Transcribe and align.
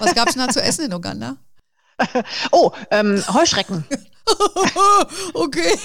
Was 0.00 0.14
gab 0.14 0.30
es 0.30 0.34
da 0.34 0.48
zu 0.48 0.62
essen 0.62 0.86
in 0.86 0.94
Uganda? 0.94 1.36
oh, 2.52 2.70
ähm, 2.90 3.22
Heuschrecken. 3.34 3.84
okay. 5.34 5.78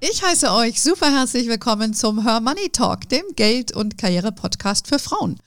Ich 0.00 0.20
heiße 0.24 0.52
euch 0.52 0.82
super 0.82 1.12
herzlich 1.12 1.46
willkommen 1.46 1.94
zum 1.94 2.24
Her 2.24 2.40
Money 2.40 2.70
Talk, 2.70 3.08
dem 3.08 3.22
Geld- 3.36 3.70
und 3.70 3.98
Karriere-Podcast 3.98 4.88
für 4.88 4.98
Frauen. 4.98 5.38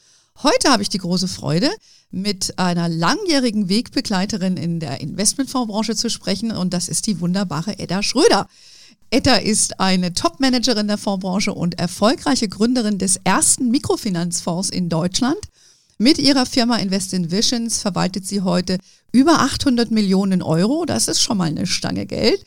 Heute 0.43 0.71
habe 0.71 0.81
ich 0.81 0.87
die 0.87 0.99
große 0.99 1.27
Freude, 1.27 1.69
mit 2.09 2.57
einer 2.57 2.87
langjährigen 2.87 3.67
Wegbegleiterin 3.67 4.55
in 4.55 4.79
der 4.79 5.01
Investmentfondsbranche 5.01 5.95
zu 5.95 6.09
sprechen 6.09 6.51
und 6.51 6.73
das 6.73 6.87
ist 6.87 7.07
die 7.07 7.19
wunderbare 7.19 7.79
Edda 7.79 8.03
Schröder. 8.03 8.47
Edda 9.13 9.35
ist 9.35 9.79
eine 9.79 10.15
Top-Managerin 10.15 10.87
der 10.87 10.97
Fondsbranche 10.97 11.53
und 11.53 11.77
erfolgreiche 11.77 12.47
Gründerin 12.49 12.97
des 12.97 13.19
ersten 13.23 13.69
Mikrofinanzfonds 13.69 14.71
in 14.71 14.89
Deutschland. 14.89 15.37
Mit 15.99 16.17
ihrer 16.17 16.47
Firma 16.47 16.77
Invest 16.77 17.13
in 17.13 17.29
Visions 17.29 17.79
verwaltet 17.79 18.25
sie 18.25 18.41
heute 18.41 18.79
über 19.11 19.41
800 19.41 19.91
Millionen 19.91 20.41
Euro. 20.41 20.85
Das 20.87 21.07
ist 21.07 21.21
schon 21.21 21.37
mal 21.37 21.49
eine 21.49 21.67
Stange 21.67 22.07
Geld. 22.07 22.43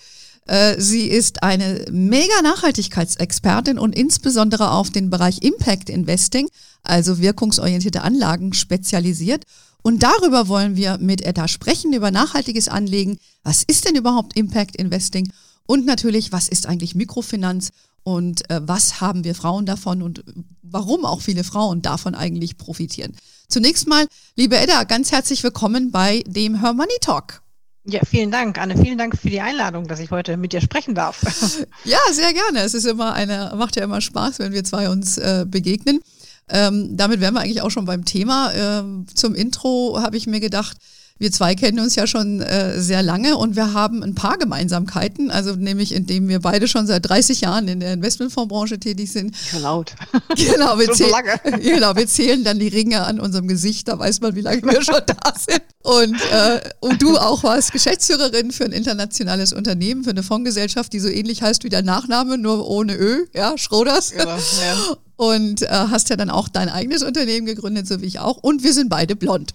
Äh, 0.46 0.80
sie 0.80 1.06
ist 1.06 1.44
eine 1.44 1.84
mega 1.92 2.42
Nachhaltigkeitsexpertin 2.42 3.78
und 3.78 3.94
insbesondere 3.94 4.72
auf 4.72 4.90
den 4.90 5.08
Bereich 5.08 5.42
Impact 5.42 5.88
Investing, 5.88 6.48
also 6.82 7.20
wirkungsorientierte 7.20 8.02
Anlagen, 8.02 8.52
spezialisiert. 8.54 9.44
Und 9.82 10.02
darüber 10.02 10.48
wollen 10.48 10.74
wir 10.74 10.98
mit 10.98 11.22
Edda 11.22 11.46
sprechen, 11.46 11.92
über 11.92 12.10
nachhaltiges 12.10 12.66
Anlegen. 12.66 13.18
Was 13.44 13.62
ist 13.62 13.86
denn 13.86 13.94
überhaupt 13.94 14.36
Impact 14.36 14.74
Investing? 14.74 15.30
Und 15.66 15.84
natürlich, 15.84 16.32
was 16.32 16.48
ist 16.48 16.66
eigentlich 16.66 16.94
Mikrofinanz 16.94 17.70
und 18.02 18.48
äh, 18.50 18.60
was 18.62 19.00
haben 19.00 19.24
wir 19.24 19.34
Frauen 19.34 19.66
davon 19.66 20.00
und 20.00 20.24
warum 20.62 21.04
auch 21.04 21.20
viele 21.20 21.42
Frauen 21.42 21.82
davon 21.82 22.14
eigentlich 22.14 22.56
profitieren. 22.56 23.16
Zunächst 23.48 23.88
mal, 23.88 24.06
liebe 24.36 24.56
Edda, 24.56 24.84
ganz 24.84 25.10
herzlich 25.10 25.42
willkommen 25.42 25.90
bei 25.90 26.22
dem 26.26 26.60
Her 26.60 26.72
Money 26.72 26.96
Talk. 27.00 27.42
Ja, 27.88 28.00
vielen 28.08 28.32
Dank, 28.32 28.58
Anne. 28.58 28.76
Vielen 28.76 28.98
Dank 28.98 29.16
für 29.16 29.30
die 29.30 29.40
Einladung, 29.40 29.86
dass 29.86 30.00
ich 30.00 30.10
heute 30.10 30.36
mit 30.36 30.52
dir 30.52 30.60
sprechen 30.60 30.94
darf. 30.96 31.22
ja, 31.84 31.98
sehr 32.12 32.32
gerne. 32.32 32.60
Es 32.60 32.74
ist 32.74 32.84
immer 32.84 33.12
eine, 33.12 33.52
macht 33.56 33.76
ja 33.76 33.84
immer 33.84 34.00
Spaß, 34.00 34.40
wenn 34.40 34.52
wir 34.52 34.64
zwei 34.64 34.88
uns 34.88 35.18
äh, 35.18 35.44
begegnen. 35.48 36.00
Ähm, 36.48 36.96
damit 36.96 37.20
wären 37.20 37.34
wir 37.34 37.40
eigentlich 37.40 37.62
auch 37.62 37.70
schon 37.70 37.84
beim 37.84 38.04
Thema. 38.04 38.52
Ähm, 38.54 39.06
zum 39.14 39.34
Intro 39.34 39.98
habe 40.00 40.16
ich 40.16 40.26
mir 40.26 40.40
gedacht, 40.40 40.76
wir 41.18 41.32
zwei 41.32 41.54
kennen 41.54 41.80
uns 41.80 41.94
ja 41.94 42.06
schon 42.06 42.40
äh, 42.40 42.80
sehr 42.80 43.02
lange 43.02 43.36
und 43.36 43.56
wir 43.56 43.72
haben 43.72 44.02
ein 44.02 44.14
paar 44.14 44.36
Gemeinsamkeiten, 44.36 45.30
also 45.30 45.54
nämlich 45.54 45.92
indem 45.92 46.28
wir 46.28 46.40
beide 46.40 46.68
schon 46.68 46.86
seit 46.86 47.08
30 47.08 47.40
Jahren 47.40 47.68
in 47.68 47.80
der 47.80 47.94
Investmentfondsbranche 47.94 48.78
tätig 48.78 49.12
sind. 49.12 49.34
Ja, 49.52 49.60
laut. 49.60 49.94
Genau 50.36 50.78
wir, 50.78 50.92
zähl 50.92 51.08
so 51.08 51.50
genau, 51.62 51.96
wir 51.96 52.06
zählen 52.06 52.44
dann 52.44 52.58
die 52.58 52.68
Ringe 52.68 53.04
an 53.04 53.20
unserem 53.20 53.48
Gesicht, 53.48 53.88
da 53.88 53.98
weiß 53.98 54.20
man, 54.20 54.34
wie 54.34 54.42
lange 54.42 54.62
wir 54.62 54.82
schon 54.82 55.00
da 55.06 55.32
sind. 55.36 55.62
Und, 55.82 56.16
äh, 56.32 56.60
und 56.80 57.00
du 57.00 57.16
auch 57.16 57.42
warst 57.44 57.72
Geschäftsführerin 57.72 58.50
für 58.50 58.64
ein 58.64 58.72
internationales 58.72 59.52
Unternehmen, 59.52 60.04
für 60.04 60.10
eine 60.10 60.22
Fondsgesellschaft, 60.22 60.92
die 60.92 61.00
so 61.00 61.08
ähnlich 61.08 61.42
heißt 61.42 61.64
wie 61.64 61.68
der 61.68 61.82
Nachname, 61.82 62.38
nur 62.38 62.68
ohne 62.68 62.96
Ö, 62.96 63.26
ja, 63.34 63.56
Schroders. 63.56 64.10
Genau, 64.10 64.36
ja. 64.36 64.96
Und 65.16 65.62
äh, 65.62 65.68
hast 65.68 66.10
ja 66.10 66.16
dann 66.16 66.30
auch 66.30 66.48
dein 66.48 66.68
eigenes 66.68 67.02
Unternehmen 67.02 67.46
gegründet, 67.46 67.86
so 67.88 68.02
wie 68.02 68.06
ich 68.06 68.18
auch. 68.18 68.36
Und 68.36 68.62
wir 68.62 68.72
sind 68.72 68.90
beide 68.90 69.16
blond. 69.16 69.54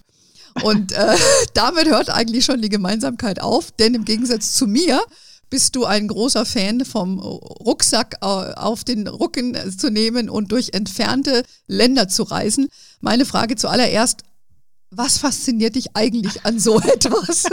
Und 0.62 0.92
äh, 0.92 1.16
damit 1.54 1.88
hört 1.88 2.10
eigentlich 2.10 2.44
schon 2.44 2.62
die 2.62 2.68
Gemeinsamkeit 2.68 3.40
auf, 3.40 3.70
denn 3.72 3.94
im 3.94 4.04
Gegensatz 4.04 4.54
zu 4.54 4.66
mir 4.66 5.02
bist 5.50 5.76
du 5.76 5.84
ein 5.84 6.08
großer 6.08 6.46
Fan 6.46 6.84
vom 6.84 7.18
Rucksack 7.18 8.16
äh, 8.22 8.24
auf 8.24 8.84
den 8.84 9.06
Rücken 9.06 9.54
zu 9.78 9.90
nehmen 9.90 10.30
und 10.30 10.50
durch 10.50 10.70
entfernte 10.72 11.42
Länder 11.66 12.08
zu 12.08 12.22
reisen. 12.22 12.68
Meine 13.00 13.26
Frage 13.26 13.56
zuallererst, 13.56 14.22
was 14.90 15.18
fasziniert 15.18 15.74
dich 15.74 15.94
eigentlich 15.94 16.44
an 16.46 16.58
so 16.58 16.80
etwas? 16.80 17.44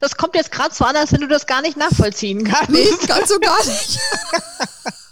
Das 0.00 0.16
kommt 0.16 0.34
jetzt 0.34 0.52
gerade 0.52 0.74
so 0.74 0.84
an, 0.84 0.96
als 0.96 1.12
wenn 1.12 1.20
du 1.20 1.28
das 1.28 1.46
gar 1.46 1.62
nicht 1.62 1.76
nachvollziehen 1.76 2.44
kannst. 2.44 2.70
Nee, 2.70 2.86
ganz 3.06 3.28
so 3.28 3.38
gar 3.38 3.64
nicht. 3.64 3.98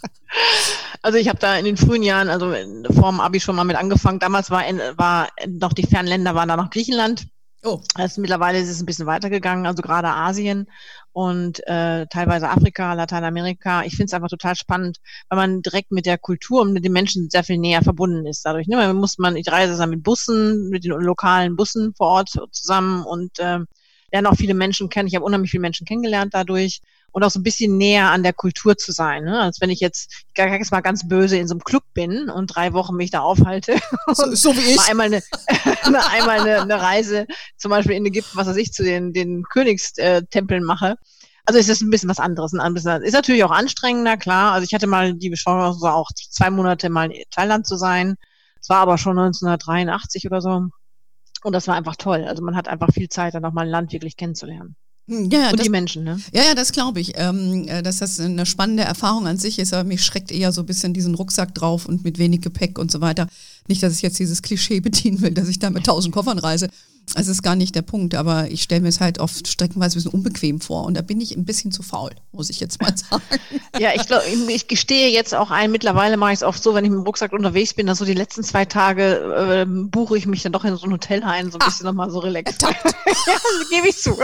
Also 1.01 1.17
ich 1.17 1.27
habe 1.27 1.39
da 1.39 1.57
in 1.57 1.65
den 1.65 1.77
frühen 1.77 2.03
Jahren, 2.03 2.29
also 2.29 2.53
vor 2.93 3.11
dem 3.11 3.19
Abi 3.19 3.39
schon 3.39 3.55
mal 3.55 3.65
mit 3.65 3.75
angefangen. 3.75 4.19
Damals 4.19 4.49
war, 4.49 4.63
war 4.95 5.27
noch 5.47 5.73
die 5.73 5.85
Fernländer 5.85 6.33
waren 6.33 6.47
da 6.47 6.55
noch 6.55 6.69
Griechenland. 6.69 7.27
Oh. 7.65 7.81
Also 7.95 8.19
mittlerweile 8.19 8.59
ist 8.59 8.69
es 8.69 8.81
ein 8.81 8.85
bisschen 8.85 9.05
weitergegangen, 9.05 9.65
also 9.65 9.81
gerade 9.81 10.09
Asien 10.09 10.67
und 11.13 11.65
äh, 11.65 12.05
teilweise 12.07 12.49
Afrika, 12.49 12.93
Lateinamerika. 12.93 13.83
Ich 13.83 13.95
finde 13.95 14.07
es 14.07 14.13
einfach 14.13 14.27
total 14.27 14.55
spannend, 14.55 14.97
weil 15.29 15.37
man 15.37 15.61
direkt 15.61 15.91
mit 15.91 16.05
der 16.05 16.17
Kultur 16.17 16.61
und 16.61 16.73
mit 16.73 16.83
den 16.83 16.91
Menschen 16.91 17.29
sehr 17.29 17.43
viel 17.43 17.57
näher 17.57 17.81
verbunden 17.81 18.25
ist. 18.25 18.45
Dadurch 18.45 18.67
ne, 18.67 18.75
man 18.75 18.95
muss 18.97 19.17
man, 19.17 19.37
ich 19.37 19.49
reise 19.49 19.77
dann 19.77 19.91
mit 19.91 20.03
Bussen, 20.03 20.69
mit 20.69 20.83
den 20.83 20.91
lokalen 20.91 21.55
Bussen 21.55 21.93
vor 21.95 22.07
Ort 22.07 22.29
zusammen 22.51 23.05
und 23.05 23.39
äh, 23.39 23.59
lerne 24.13 24.29
auch 24.29 24.35
viele 24.35 24.53
Menschen 24.53 24.89
kennen. 24.89 25.07
Ich 25.07 25.15
habe 25.15 25.25
unheimlich 25.25 25.51
viele 25.51 25.61
Menschen 25.61 25.85
kennengelernt 25.85 26.33
dadurch 26.33 26.81
und 27.11 27.23
auch 27.23 27.31
so 27.31 27.39
ein 27.39 27.43
bisschen 27.43 27.77
näher 27.77 28.11
an 28.11 28.21
der 28.21 28.33
Kultur 28.33 28.77
zu 28.77 28.91
sein. 28.91 29.23
Ne? 29.23 29.39
Als 29.41 29.59
wenn 29.59 29.71
ich 29.71 29.79
jetzt, 29.79 30.11
ich 30.11 30.37
sage 30.37 30.55
jetzt 30.55 30.71
mal 30.71 30.81
ganz 30.81 31.07
böse, 31.07 31.37
in 31.37 31.47
so 31.47 31.55
einem 31.55 31.63
Club 31.63 31.83
bin 31.95 32.29
und 32.29 32.47
drei 32.47 32.73
Wochen 32.73 32.95
mich 32.95 33.09
da 33.09 33.21
aufhalte. 33.21 33.75
So, 34.13 34.35
so 34.35 34.55
wie 34.55 34.71
ich. 34.71 34.77
Mal 34.77 34.89
einmal 34.89 35.05
eine, 35.83 36.05
einmal 36.11 36.39
eine, 36.41 36.61
eine 36.61 36.81
Reise, 36.81 37.25
zum 37.57 37.71
Beispiel 37.71 37.95
in 37.95 38.05
Ägypten, 38.05 38.37
was 38.37 38.47
weiß 38.47 38.57
ich, 38.57 38.71
zu 38.71 38.83
den, 38.83 39.13
den 39.13 39.43
Königstempeln 39.43 40.63
mache. 40.63 40.95
Also 41.45 41.59
es 41.59 41.67
ist 41.67 41.81
ein 41.81 41.89
bisschen 41.89 42.09
was 42.09 42.19
anderes. 42.19 42.53
Ein 42.53 42.73
bisschen, 42.73 43.01
ist 43.01 43.13
natürlich 43.13 43.43
auch 43.43 43.51
anstrengender, 43.51 44.17
klar. 44.17 44.53
Also 44.53 44.65
ich 44.65 44.73
hatte 44.73 44.87
mal 44.87 45.15
die 45.15 45.33
Chance, 45.33 45.91
auch 45.91 46.09
zwei 46.13 46.51
Monate 46.51 46.89
mal 46.89 47.11
in 47.11 47.23
Thailand 47.31 47.65
zu 47.65 47.77
sein. 47.77 48.15
Es 48.61 48.69
war 48.69 48.77
aber 48.77 48.97
schon 48.97 49.17
1983 49.17 50.27
oder 50.27 50.41
so. 50.41 50.67
Und 51.43 51.53
das 51.53 51.67
war 51.67 51.75
einfach 51.75 51.95
toll. 51.95 52.23
Also 52.23 52.43
man 52.43 52.55
hat 52.55 52.67
einfach 52.67 52.91
viel 52.93 53.09
Zeit, 53.09 53.33
dann 53.33 53.45
auch 53.45 53.53
mal 53.53 53.63
ein 53.63 53.69
Land 53.69 53.91
wirklich 53.91 54.17
kennenzulernen. 54.17 54.75
Hm, 55.09 55.29
ja, 55.29 55.39
ja, 55.39 55.49
und 55.49 55.59
das, 55.59 55.65
die 55.65 55.69
Menschen, 55.69 56.05
ne? 56.05 56.19
Ja, 56.33 56.43
ja, 56.43 56.55
das 56.55 56.71
glaube 56.71 57.01
ich, 57.01 57.13
ähm, 57.17 57.67
äh, 57.67 57.83
dass 57.83 57.97
das 57.97 58.19
eine 58.19 58.45
spannende 58.45 58.83
Erfahrung 58.83 59.27
an 59.27 59.37
sich 59.37 59.59
ist, 59.59 59.73
aber 59.73 59.83
mich 59.83 60.03
schreckt 60.03 60.31
eher 60.31 60.53
so 60.53 60.61
ein 60.61 60.65
bisschen 60.65 60.93
diesen 60.93 61.15
Rucksack 61.15 61.53
drauf 61.53 61.85
und 61.85 62.05
mit 62.05 62.19
wenig 62.19 62.41
Gepäck 62.41 62.79
und 62.79 62.89
so 62.89 63.01
weiter. 63.01 63.27
Nicht, 63.67 63.83
dass 63.83 63.95
ich 63.95 64.01
jetzt 64.01 64.19
dieses 64.19 64.41
Klischee 64.41 64.79
bedienen 64.81 65.21
will, 65.21 65.31
dass 65.31 65.49
ich 65.49 65.59
da 65.59 65.69
mit 65.69 65.85
tausend 65.85 66.13
Koffern 66.13 66.39
reise. 66.39 66.69
Es 67.15 67.27
ist 67.27 67.43
gar 67.43 67.55
nicht 67.55 67.75
der 67.75 67.83
Punkt, 67.83 68.15
aber 68.15 68.49
ich 68.49 68.63
stelle 68.63 68.81
mir 68.81 68.87
es 68.87 68.99
halt 68.99 69.19
oft 69.19 69.47
streckenweise 69.47 69.95
ein 69.95 69.99
bisschen 69.99 70.11
unbequem 70.11 70.59
vor 70.61 70.85
und 70.85 70.95
da 70.95 71.01
bin 71.01 71.21
ich 71.21 71.35
ein 71.35 71.45
bisschen 71.45 71.71
zu 71.71 71.83
faul, 71.83 72.11
muss 72.31 72.49
ich 72.49 72.59
jetzt 72.59 72.81
mal 72.81 72.95
sagen. 73.09 73.23
Ja, 73.77 73.91
ich 73.93 74.07
glaube, 74.07 74.23
ich 74.47 74.67
gestehe 74.67 75.09
jetzt 75.09 75.35
auch 75.35 75.51
ein, 75.51 75.71
mittlerweile 75.71 76.17
mache 76.17 76.31
ich 76.31 76.39
es 76.39 76.43
oft 76.43 76.63
so, 76.63 76.73
wenn 76.73 76.85
ich 76.85 76.91
mit 76.91 76.99
dem 76.99 77.05
Rucksack 77.05 77.33
unterwegs 77.33 77.73
bin, 77.73 77.85
dass 77.85 77.99
so 77.99 78.05
die 78.05 78.13
letzten 78.13 78.43
zwei 78.43 78.65
Tage 78.65 79.65
äh, 79.65 79.65
buche 79.67 80.17
ich 80.17 80.25
mich 80.25 80.41
dann 80.41 80.53
doch 80.53 80.63
in 80.63 80.75
so 80.75 80.85
ein 80.85 80.91
Hotel 80.91 81.23
ein, 81.23 81.51
so 81.51 81.57
ein 81.57 81.61
ah, 81.61 81.65
bisschen 81.65 81.85
nochmal 81.85 82.09
so 82.09 82.19
relaxed. 82.19 82.61
ja, 82.63 82.69
das 83.25 83.69
gebe 83.69 83.87
ich 83.87 83.97
zu. 83.97 84.17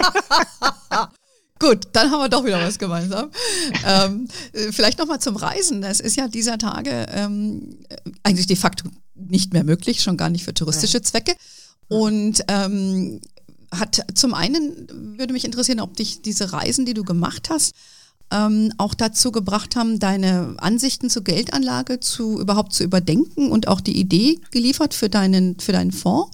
Gut, 1.60 1.90
dann 1.92 2.10
haben 2.10 2.22
wir 2.22 2.30
doch 2.30 2.46
wieder 2.46 2.62
was 2.62 2.80
gemeinsam. 2.80 3.30
ähm, 3.86 4.28
äh, 4.54 4.72
vielleicht 4.72 4.98
nochmal 4.98 5.20
zum 5.20 5.36
Reisen. 5.36 5.84
Es 5.84 6.00
ist 6.00 6.16
ja 6.16 6.28
dieser 6.28 6.58
Tage 6.58 7.06
ähm, 7.12 7.80
eigentlich 8.24 8.48
de 8.48 8.56
facto 8.56 8.90
nicht 9.14 9.54
mehr 9.54 9.66
möglich, 9.66 10.02
schon 10.02 10.18
gar 10.18 10.30
nicht 10.30 10.46
für 10.46 10.54
touristische 10.54 11.02
Zwecke. 11.02 11.36
Und 11.90 12.44
ähm, 12.48 13.20
hat 13.72 14.06
zum 14.16 14.34
einen 14.34 14.88
würde 15.18 15.34
mich 15.34 15.46
interessieren, 15.46 15.80
ob 15.80 15.96
dich 15.98 16.22
diese 16.22 16.54
Reisen, 16.54 16.86
die 16.86 16.94
du 16.94 17.04
gemacht 17.04 17.50
hast, 17.50 17.76
ähm, 18.32 18.72
auch 18.78 18.94
dazu 18.94 19.32
gebracht 19.32 19.76
haben, 19.76 20.00
deine 20.00 20.56
Ansichten 20.58 21.10
zur 21.10 21.24
Geldanlage 21.24 22.00
zu 22.00 22.40
überhaupt 22.40 22.74
zu 22.74 22.84
überdenken 22.84 23.52
und 23.52 23.68
auch 23.68 23.82
die 23.82 24.00
Idee 24.00 24.40
geliefert 24.52 24.94
für 24.94 25.10
deinen 25.10 25.60
für 25.60 25.72
deinen 25.72 25.92
Fonds. 25.92 26.32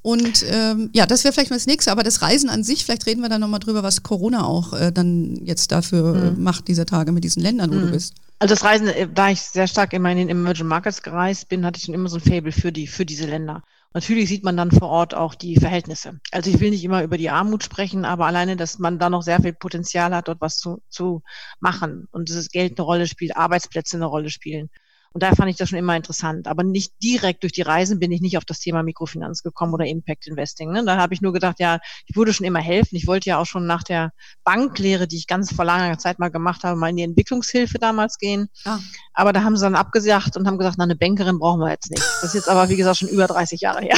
Und 0.00 0.44
ähm, 0.48 0.90
ja, 0.94 1.04
das 1.06 1.24
wäre 1.24 1.34
vielleicht 1.34 1.50
mal 1.50 1.56
das 1.56 1.66
nächste, 1.66 1.90
aber 1.90 2.04
das 2.04 2.22
Reisen 2.22 2.48
an 2.48 2.62
sich, 2.62 2.84
vielleicht 2.84 3.06
reden 3.06 3.22
wir 3.22 3.28
dann 3.28 3.40
nochmal 3.40 3.60
drüber, 3.60 3.82
was 3.82 4.02
Corona 4.02 4.44
auch 4.44 4.72
äh, 4.72 4.92
dann 4.92 5.44
jetzt 5.44 5.72
dafür 5.72 6.32
mhm. 6.32 6.42
macht, 6.42 6.68
dieser 6.68 6.86
Tage 6.86 7.10
mit 7.10 7.24
diesen 7.24 7.42
Ländern, 7.42 7.70
wo 7.70 7.74
mhm. 7.74 7.86
du 7.86 7.90
bist. 7.90 8.14
Also 8.38 8.54
das 8.54 8.62
Reisen, 8.62 8.86
äh, 8.86 9.08
da 9.12 9.30
ich 9.30 9.40
sehr 9.40 9.66
stark 9.66 9.92
immer 9.92 10.10
in 10.10 10.18
den 10.18 10.28
Emerging 10.28 10.66
Markets 10.66 11.02
gereist 11.02 11.48
bin, 11.48 11.66
hatte 11.66 11.78
ich 11.78 11.84
schon 11.84 11.94
immer 11.94 12.08
so 12.08 12.16
ein 12.16 12.22
Fable 12.22 12.52
für 12.52 12.70
die, 12.70 12.86
für 12.86 13.04
diese 13.04 13.26
Länder. 13.26 13.62
Natürlich 13.96 14.28
sieht 14.28 14.44
man 14.44 14.58
dann 14.58 14.72
vor 14.72 14.90
Ort 14.90 15.14
auch 15.14 15.34
die 15.34 15.56
Verhältnisse. 15.56 16.20
Also 16.30 16.50
ich 16.50 16.60
will 16.60 16.68
nicht 16.68 16.84
immer 16.84 17.02
über 17.02 17.16
die 17.16 17.30
Armut 17.30 17.64
sprechen, 17.64 18.04
aber 18.04 18.26
alleine, 18.26 18.54
dass 18.54 18.78
man 18.78 18.98
da 18.98 19.08
noch 19.08 19.22
sehr 19.22 19.40
viel 19.40 19.54
Potenzial 19.54 20.14
hat, 20.14 20.28
dort 20.28 20.42
was 20.42 20.58
zu, 20.58 20.82
zu 20.90 21.22
machen 21.60 22.06
und 22.10 22.28
dass 22.28 22.36
das 22.36 22.50
Geld 22.50 22.78
eine 22.78 22.84
Rolle 22.84 23.06
spielt, 23.06 23.38
Arbeitsplätze 23.38 23.96
eine 23.96 24.04
Rolle 24.04 24.28
spielen. 24.28 24.68
Und 25.16 25.22
da 25.22 25.34
fand 25.34 25.48
ich 25.48 25.56
das 25.56 25.70
schon 25.70 25.78
immer 25.78 25.96
interessant. 25.96 26.46
Aber 26.46 26.62
nicht 26.62 26.92
direkt 27.02 27.42
durch 27.42 27.54
die 27.54 27.62
Reisen 27.62 27.98
bin 27.98 28.12
ich 28.12 28.20
nicht 28.20 28.36
auf 28.36 28.44
das 28.44 28.60
Thema 28.60 28.82
Mikrofinanz 28.82 29.42
gekommen 29.42 29.72
oder 29.72 29.86
Impact 29.86 30.26
Investing. 30.26 30.70
Ne? 30.70 30.84
Da 30.84 30.98
habe 30.98 31.14
ich 31.14 31.22
nur 31.22 31.32
gedacht, 31.32 31.56
ja, 31.58 31.78
ich 32.04 32.16
würde 32.16 32.34
schon 32.34 32.44
immer 32.44 32.58
helfen. 32.58 32.96
Ich 32.96 33.06
wollte 33.06 33.30
ja 33.30 33.38
auch 33.38 33.46
schon 33.46 33.66
nach 33.66 33.82
der 33.82 34.12
Banklehre, 34.44 35.08
die 35.08 35.16
ich 35.16 35.26
ganz 35.26 35.54
vor 35.54 35.64
langer 35.64 35.96
Zeit 35.96 36.18
mal 36.18 36.28
gemacht 36.28 36.64
habe, 36.64 36.78
mal 36.78 36.90
in 36.90 36.96
die 36.96 37.02
Entwicklungshilfe 37.02 37.78
damals 37.78 38.18
gehen. 38.18 38.50
Ah. 38.66 38.78
Aber 39.14 39.32
da 39.32 39.42
haben 39.42 39.56
sie 39.56 39.62
dann 39.62 39.74
abgesagt 39.74 40.36
und 40.36 40.46
haben 40.46 40.58
gesagt, 40.58 40.76
na, 40.76 40.84
eine 40.84 40.96
Bankerin 40.96 41.38
brauchen 41.38 41.60
wir 41.60 41.70
jetzt 41.70 41.90
nicht. 41.90 42.02
Das 42.02 42.24
ist 42.24 42.34
jetzt 42.34 42.50
aber, 42.50 42.68
wie 42.68 42.76
gesagt, 42.76 42.98
schon 42.98 43.08
über 43.08 43.26
30 43.26 43.62
Jahre 43.62 43.80
her. 43.80 43.96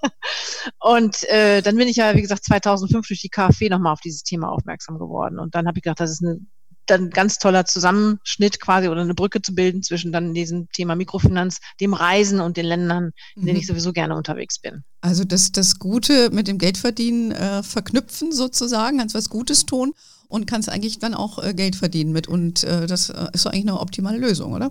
und 0.80 1.24
äh, 1.24 1.60
dann 1.60 1.76
bin 1.76 1.88
ich 1.88 1.96
ja, 1.96 2.14
wie 2.14 2.22
gesagt, 2.22 2.46
2005 2.46 3.06
durch 3.06 3.20
die 3.20 3.28
KfW 3.28 3.68
nochmal 3.68 3.92
auf 3.92 4.00
dieses 4.00 4.22
Thema 4.22 4.50
aufmerksam 4.50 4.98
geworden. 4.98 5.38
Und 5.38 5.54
dann 5.54 5.66
habe 5.66 5.76
ich 5.76 5.82
gedacht, 5.82 6.00
das 6.00 6.10
ist 6.10 6.24
eine 6.24 6.40
dann 6.90 7.10
ganz 7.10 7.38
toller 7.38 7.64
Zusammenschnitt 7.64 8.60
quasi 8.60 8.88
oder 8.88 9.02
eine 9.02 9.14
Brücke 9.14 9.42
zu 9.42 9.54
bilden 9.54 9.82
zwischen 9.82 10.12
dann 10.12 10.34
diesem 10.34 10.68
Thema 10.72 10.96
Mikrofinanz, 10.96 11.58
dem 11.80 11.94
Reisen 11.94 12.40
und 12.40 12.56
den 12.56 12.66
Ländern, 12.66 13.12
in 13.36 13.42
denen 13.42 13.56
mhm. 13.56 13.60
ich 13.60 13.66
sowieso 13.66 13.92
gerne 13.92 14.16
unterwegs 14.16 14.58
bin. 14.58 14.84
Also 15.00 15.24
das, 15.24 15.52
das 15.52 15.78
Gute 15.78 16.30
mit 16.30 16.48
dem 16.48 16.58
Geldverdienen 16.58 17.32
äh, 17.32 17.62
verknüpfen 17.62 18.32
sozusagen, 18.32 18.98
kannst 18.98 19.14
was 19.14 19.30
Gutes 19.30 19.66
tun 19.66 19.94
und 20.28 20.46
kannst 20.46 20.68
eigentlich 20.68 20.98
dann 20.98 21.14
auch 21.14 21.42
äh, 21.42 21.54
Geld 21.54 21.76
verdienen 21.76 22.12
mit. 22.12 22.28
Und 22.28 22.64
äh, 22.64 22.86
das 22.86 23.10
äh, 23.10 23.26
ist 23.32 23.46
doch 23.46 23.52
eigentlich 23.52 23.64
eine 23.64 23.80
optimale 23.80 24.18
Lösung, 24.18 24.52
oder? 24.52 24.70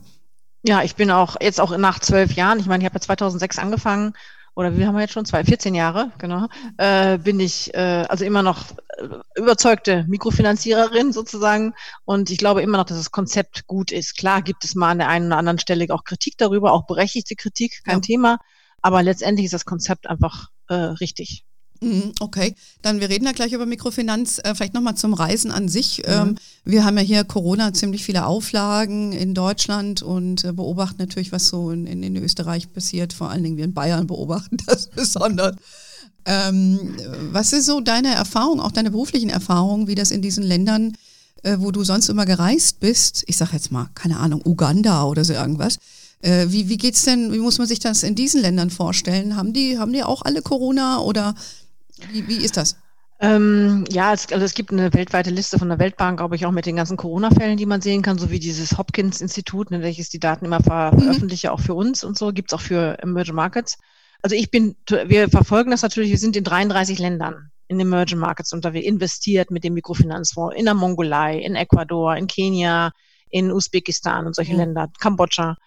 Ja, 0.63 0.83
ich 0.83 0.95
bin 0.95 1.11
auch 1.11 1.37
jetzt 1.39 1.61
auch 1.61 1.75
nach 1.77 1.99
zwölf 1.99 2.33
Jahren, 2.33 2.59
ich 2.59 2.65
meine, 2.65 2.83
ich 2.83 2.85
habe 2.85 2.95
ja 2.95 3.01
2006 3.01 3.59
angefangen 3.59 4.13
oder 4.57 4.75
wie 4.75 4.87
haben 4.87 4.95
wir 4.95 5.01
jetzt 5.01 5.13
schon? 5.13 5.25
Zwei, 5.25 5.43
14 5.43 5.75
Jahre, 5.75 6.11
genau, 6.17 6.47
äh, 6.77 7.19
bin 7.19 7.39
ich 7.39 7.75
äh, 7.75 8.05
also 8.09 8.25
immer 8.25 8.41
noch 8.41 8.71
äh, 8.97 9.07
überzeugte 9.35 10.03
Mikrofinanziererin 10.07 11.13
sozusagen. 11.13 11.75
Und 12.05 12.31
ich 12.31 12.39
glaube 12.39 12.63
immer 12.63 12.79
noch, 12.79 12.85
dass 12.85 12.97
das 12.97 13.11
Konzept 13.11 13.67
gut 13.67 13.91
ist. 13.91 14.17
Klar 14.17 14.41
gibt 14.41 14.65
es 14.65 14.73
mal 14.73 14.89
an 14.89 14.97
der 14.97 15.09
einen 15.09 15.27
oder 15.27 15.37
anderen 15.37 15.59
Stelle 15.59 15.85
auch 15.89 16.03
Kritik 16.03 16.39
darüber, 16.39 16.71
auch 16.73 16.87
berechtigte 16.87 17.35
Kritik, 17.35 17.83
kein 17.85 17.97
ja. 17.97 18.01
Thema. 18.01 18.39
Aber 18.81 19.03
letztendlich 19.03 19.45
ist 19.45 19.53
das 19.53 19.65
Konzept 19.65 20.09
einfach 20.09 20.49
äh, 20.69 20.73
richtig. 20.73 21.45
Mhm, 21.81 22.13
okay, 22.19 22.55
dann 22.81 22.99
wir 22.99 23.09
reden 23.09 23.25
ja 23.25 23.31
gleich 23.31 23.53
über 23.53 23.65
Mikrofinanz. 23.65 24.39
Äh, 24.43 24.55
vielleicht 24.55 24.73
nochmal 24.73 24.95
zum 24.95 25.13
Reisen 25.13 25.51
an 25.51 25.69
sich. 25.69 25.99
Mhm. 25.99 26.13
Ähm, 26.13 26.35
wir 26.65 26.85
haben 26.85 26.97
ja 26.97 27.03
hier 27.03 27.23
Corona 27.23 27.73
ziemlich 27.73 28.03
viele 28.03 28.25
Auflagen 28.25 29.11
in 29.13 29.33
Deutschland 29.33 30.01
und 30.01 30.43
äh, 30.43 30.53
beobachten 30.53 30.97
natürlich, 30.99 31.31
was 31.31 31.47
so 31.47 31.71
in, 31.71 31.85
in, 31.85 32.03
in, 32.03 32.15
Österreich 32.17 32.71
passiert. 32.73 33.13
Vor 33.13 33.29
allen 33.29 33.43
Dingen 33.43 33.57
wir 33.57 33.65
in 33.65 33.73
Bayern 33.73 34.07
beobachten 34.07 34.57
das 34.65 34.87
besonders. 34.87 35.55
Ähm, 36.25 36.95
was 37.31 37.53
ist 37.53 37.65
so 37.65 37.79
deine 37.79 38.13
Erfahrung, 38.13 38.59
auch 38.59 38.71
deine 38.71 38.91
beruflichen 38.91 39.29
Erfahrungen, 39.29 39.87
wie 39.87 39.95
das 39.95 40.11
in 40.11 40.21
diesen 40.21 40.43
Ländern, 40.43 40.93
äh, 41.43 41.57
wo 41.59 41.71
du 41.71 41.83
sonst 41.83 42.09
immer 42.09 42.25
gereist 42.25 42.81
bist, 42.81 43.23
ich 43.27 43.37
sag 43.37 43.53
jetzt 43.53 43.71
mal, 43.71 43.89
keine 43.93 44.17
Ahnung, 44.17 44.41
Uganda 44.43 45.05
oder 45.05 45.23
so 45.23 45.33
irgendwas, 45.33 45.77
wie, 46.19 46.67
wie 46.67 46.77
geht's 46.77 47.03
denn, 47.03 47.31
wie 47.31 47.37
muss 47.37 47.59
man 47.59 47.67
sich 47.67 47.77
das 47.77 48.01
in 48.01 48.15
diesen 48.15 48.41
Ländern 48.41 48.71
vorstellen? 48.71 49.35
Haben 49.37 49.53
die, 49.53 49.77
haben 49.77 49.93
die 49.93 50.03
auch 50.03 50.23
alle 50.23 50.41
Corona 50.41 50.99
oder 50.99 51.35
wie, 52.11 52.27
wie 52.27 52.43
ist 52.43 52.57
das? 52.57 52.77
Ähm, 53.19 53.85
ja, 53.89 54.13
es, 54.13 54.31
also 54.31 54.45
es 54.45 54.53
gibt 54.53 54.71
eine 54.71 54.93
weltweite 54.93 55.31
Liste 55.31 55.57
von 55.57 55.69
der 55.69 55.79
Weltbank, 55.79 56.19
glaube 56.19 56.35
ich, 56.35 56.45
auch 56.45 56.51
mit 56.51 56.67
den 56.67 56.75
ganzen 56.75 56.97
Corona-Fällen, 56.97 57.57
die 57.57 57.65
man 57.65 57.81
sehen 57.81 58.03
kann, 58.03 58.19
sowie 58.19 58.39
dieses 58.39 58.77
Hopkins-Institut, 58.77 59.71
ne, 59.71 59.81
welches 59.81 60.09
die 60.09 60.19
Daten 60.19 60.45
immer 60.45 60.61
ver 60.61 60.91
mhm. 60.93 60.99
veröffentliche, 60.99 61.51
auch 61.51 61.59
für 61.59 61.73
uns 61.73 62.03
und 62.03 62.17
so, 62.17 62.31
gibt 62.31 62.51
es 62.51 62.57
auch 62.57 62.61
für 62.61 62.99
Emerging 63.01 63.33
Markets. 63.33 63.77
Also 64.21 64.35
ich 64.35 64.51
bin, 64.51 64.75
wir 64.87 65.29
verfolgen 65.29 65.71
das 65.71 65.81
natürlich, 65.81 66.11
wir 66.11 66.17
sind 66.17 66.35
in 66.35 66.43
33 66.43 66.99
Ländern 66.99 67.51
in 67.67 67.79
Emerging 67.79 68.19
Markets 68.19 68.53
unterwegs, 68.53 68.87
investiert 68.87 69.51
mit 69.51 69.63
dem 69.63 69.73
Mikrofinanzfonds 69.73 70.55
in 70.55 70.65
der 70.65 70.73
Mongolei, 70.73 71.39
in 71.39 71.55
Ecuador, 71.55 72.15
in 72.15 72.27
Kenia, 72.27 72.91
in 73.29 73.51
Usbekistan 73.51 74.25
und 74.25 74.35
solche 74.35 74.53
mhm. 74.53 74.59
Länder, 74.59 74.87
Kambodscha. 74.99 75.57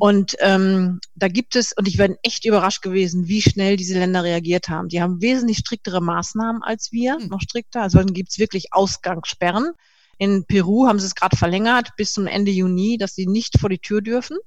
Und 0.00 0.34
ähm, 0.40 0.98
da 1.14 1.28
gibt 1.28 1.56
es, 1.56 1.72
und 1.76 1.86
ich 1.86 1.98
bin 1.98 2.16
echt 2.22 2.46
überrascht 2.46 2.80
gewesen, 2.80 3.28
wie 3.28 3.42
schnell 3.42 3.76
diese 3.76 3.98
Länder 3.98 4.24
reagiert 4.24 4.70
haben. 4.70 4.88
Die 4.88 5.02
haben 5.02 5.20
wesentlich 5.20 5.58
striktere 5.58 6.00
Maßnahmen 6.00 6.62
als 6.62 6.90
wir, 6.90 7.18
mhm. 7.18 7.26
noch 7.26 7.42
strikter. 7.42 7.82
Also 7.82 7.98
dann 7.98 8.14
gibt 8.14 8.30
es 8.30 8.38
wirklich 8.38 8.72
Ausgangssperren. 8.72 9.72
In 10.16 10.46
Peru 10.46 10.86
haben 10.86 10.98
sie 10.98 11.04
es 11.04 11.14
gerade 11.14 11.36
verlängert 11.36 11.90
bis 11.98 12.14
zum 12.14 12.26
Ende 12.26 12.50
Juni, 12.50 12.96
dass 12.96 13.14
sie 13.14 13.26
nicht 13.26 13.60
vor 13.60 13.68
die 13.68 13.78
Tür 13.78 14.00
dürfen. 14.00 14.38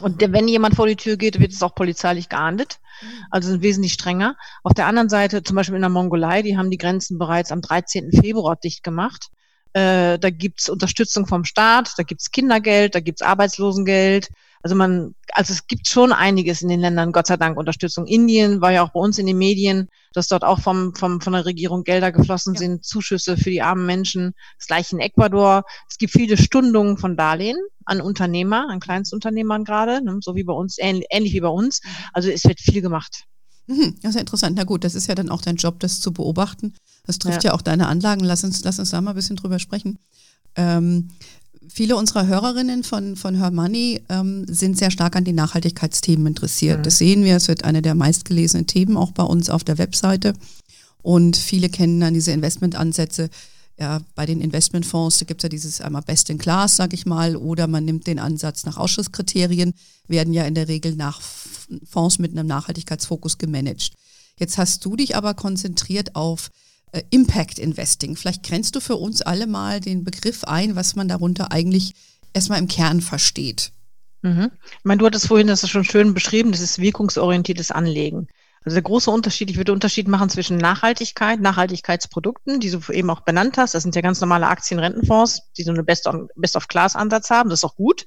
Und 0.00 0.20
wenn 0.20 0.46
jemand 0.46 0.76
vor 0.76 0.86
die 0.86 0.94
Tür 0.94 1.16
geht, 1.16 1.40
wird 1.40 1.52
es 1.52 1.62
auch 1.64 1.74
polizeilich 1.74 2.28
geahndet. 2.28 2.78
Hm. 3.00 3.08
Also 3.32 3.48
sind 3.50 3.62
wesentlich 3.62 3.94
strenger. 3.94 4.36
Auf 4.62 4.74
der 4.74 4.86
anderen 4.86 5.08
Seite, 5.08 5.42
zum 5.42 5.56
Beispiel 5.56 5.74
in 5.74 5.82
der 5.82 5.90
Mongolei, 5.90 6.42
die 6.42 6.56
haben 6.56 6.70
die 6.70 6.78
Grenzen 6.78 7.18
bereits 7.18 7.50
am 7.50 7.62
13. 7.62 8.12
Februar 8.12 8.54
dicht 8.54 8.84
gemacht. 8.84 9.26
Äh, 9.72 10.20
da 10.20 10.30
gibt's 10.30 10.68
Unterstützung 10.68 11.26
vom 11.26 11.44
Staat, 11.44 11.94
da 11.96 12.04
gibt's 12.04 12.30
Kindergeld, 12.30 12.94
da 12.94 13.00
gibt's 13.00 13.22
Arbeitslosengeld. 13.22 14.28
Also 14.62 14.76
man, 14.76 15.14
also 15.32 15.52
es 15.52 15.66
gibt 15.66 15.88
schon 15.88 16.12
einiges 16.12 16.62
in 16.62 16.68
den 16.68 16.80
Ländern, 16.80 17.12
Gott 17.12 17.26
sei 17.26 17.36
Dank 17.36 17.58
Unterstützung. 17.58 18.06
Indien 18.06 18.60
war 18.60 18.72
ja 18.72 18.82
auch 18.82 18.92
bei 18.92 19.00
uns 19.00 19.18
in 19.18 19.26
den 19.26 19.38
Medien, 19.38 19.88
dass 20.12 20.28
dort 20.28 20.44
auch 20.44 20.60
vom, 20.60 20.94
vom, 20.94 21.20
von 21.20 21.32
der 21.32 21.44
Regierung 21.44 21.82
Gelder 21.82 22.12
geflossen 22.12 22.54
ja. 22.54 22.60
sind, 22.60 22.84
Zuschüsse 22.84 23.36
für 23.36 23.50
die 23.50 23.62
armen 23.62 23.86
Menschen. 23.86 24.34
Das 24.58 24.68
gleiche 24.68 24.94
in 24.94 25.00
Ecuador. 25.00 25.64
Es 25.88 25.98
gibt 25.98 26.12
viele 26.12 26.36
Stundungen 26.36 26.96
von 26.96 27.16
Darlehen 27.16 27.56
an 27.84 28.00
Unternehmer, 28.00 28.68
an 28.70 28.78
Kleinstunternehmern 28.78 29.64
gerade, 29.64 30.04
ne, 30.04 30.18
so 30.20 30.36
wie 30.36 30.44
bei 30.44 30.52
uns, 30.52 30.78
ähnlich, 30.78 31.06
ähnlich 31.10 31.32
wie 31.32 31.40
bei 31.40 31.48
uns. 31.48 31.80
Mhm. 31.82 31.90
Also 32.12 32.30
es 32.30 32.44
wird 32.44 32.60
viel 32.60 32.82
gemacht. 32.82 33.24
Mhm, 33.66 33.96
das 34.02 34.10
ist 34.10 34.14
ja 34.14 34.20
interessant. 34.20 34.56
Na 34.56 34.64
gut, 34.64 34.84
das 34.84 34.94
ist 34.94 35.08
ja 35.08 35.14
dann 35.14 35.28
auch 35.28 35.42
dein 35.42 35.56
Job, 35.56 35.80
das 35.80 36.00
zu 36.00 36.12
beobachten. 36.12 36.74
Das 37.04 37.18
trifft 37.18 37.44
ja, 37.44 37.50
ja 37.50 37.54
auch 37.54 37.62
deine 37.62 37.88
Anlagen. 37.88 38.24
Lass 38.24 38.44
uns, 38.44 38.62
lass 38.64 38.78
uns 38.78 38.90
da 38.90 39.00
mal 39.00 39.10
ein 39.10 39.16
bisschen 39.16 39.36
drüber 39.36 39.58
sprechen. 39.58 39.98
Ähm, 40.54 41.10
viele 41.68 41.96
unserer 41.96 42.26
Hörerinnen 42.26 42.84
von, 42.84 43.16
von 43.16 43.36
Her 43.36 43.50
Money 43.50 44.02
ähm, 44.08 44.46
sind 44.48 44.78
sehr 44.78 44.90
stark 44.90 45.16
an 45.16 45.24
die 45.24 45.32
Nachhaltigkeitsthemen 45.32 46.26
interessiert. 46.26 46.78
Mhm. 46.78 46.82
Das 46.82 46.98
sehen 46.98 47.24
wir, 47.24 47.36
es 47.36 47.48
wird 47.48 47.64
eine 47.64 47.82
der 47.82 47.94
meistgelesenen 47.94 48.66
Themen 48.66 48.96
auch 48.96 49.12
bei 49.12 49.22
uns 49.22 49.50
auf 49.50 49.64
der 49.64 49.78
Webseite. 49.78 50.34
Und 51.02 51.36
viele 51.36 51.68
kennen 51.68 52.00
dann 52.00 52.14
diese 52.14 52.32
Investmentansätze. 52.32 53.30
Ja, 53.78 54.00
bei 54.14 54.26
den 54.26 54.40
Investmentfonds, 54.40 55.18
da 55.18 55.24
gibt 55.24 55.40
es 55.40 55.44
ja 55.44 55.48
dieses 55.48 55.80
einmal 55.80 56.02
Best 56.02 56.30
in 56.30 56.38
Class, 56.38 56.76
sag 56.76 56.92
ich 56.92 57.06
mal, 57.06 57.36
oder 57.36 57.66
man 57.66 57.84
nimmt 57.84 58.06
den 58.06 58.18
Ansatz 58.18 58.64
nach 58.64 58.76
Ausschusskriterien, 58.76 59.72
werden 60.06 60.34
ja 60.34 60.44
in 60.44 60.54
der 60.54 60.68
Regel 60.68 60.94
nach 60.94 61.20
Fonds 61.88 62.18
mit 62.18 62.32
einem 62.32 62.46
Nachhaltigkeitsfokus 62.46 63.38
gemanagt. 63.38 63.92
Jetzt 64.38 64.58
hast 64.58 64.84
du 64.84 64.94
dich 64.94 65.16
aber 65.16 65.34
konzentriert 65.34 66.14
auf 66.14 66.50
äh, 66.92 67.02
Impact 67.10 67.58
Investing. 67.58 68.16
Vielleicht 68.16 68.42
grenzt 68.42 68.76
du 68.76 68.80
für 68.80 68.96
uns 68.96 69.22
alle 69.22 69.46
mal 69.46 69.80
den 69.80 70.04
Begriff 70.04 70.44
ein, 70.44 70.76
was 70.76 70.94
man 70.94 71.08
darunter 71.08 71.52
eigentlich 71.52 71.94
erstmal 72.32 72.58
im 72.58 72.68
Kern 72.68 73.00
versteht. 73.00 73.72
Mhm. 74.22 74.50
Ich 74.62 74.84
meine, 74.84 74.98
du 74.98 75.06
hattest 75.06 75.26
vorhin 75.26 75.48
das 75.48 75.68
schon 75.68 75.84
schön 75.84 76.14
beschrieben, 76.14 76.52
das 76.52 76.60
ist 76.60 76.78
wirkungsorientiertes 76.78 77.70
Anlegen. 77.70 78.28
Also 78.64 78.76
der 78.76 78.82
große 78.82 79.10
Unterschied, 79.10 79.50
ich 79.50 79.56
würde 79.56 79.72
Unterschied 79.72 80.06
machen 80.06 80.30
zwischen 80.30 80.56
Nachhaltigkeit, 80.56 81.40
Nachhaltigkeitsprodukten, 81.40 82.60
die 82.60 82.70
du 82.70 82.80
eben 82.92 83.10
auch 83.10 83.22
benannt 83.22 83.58
hast. 83.58 83.74
Das 83.74 83.82
sind 83.82 83.96
ja 83.96 84.02
ganz 84.02 84.20
normale 84.20 84.46
Aktien-Rentenfonds, 84.46 85.50
die 85.56 85.64
so 85.64 85.72
eine 85.72 85.82
Best-of-Class-Ansatz 85.82 87.30
haben. 87.30 87.50
Das 87.50 87.60
ist 87.60 87.64
auch 87.64 87.74
gut. 87.74 88.06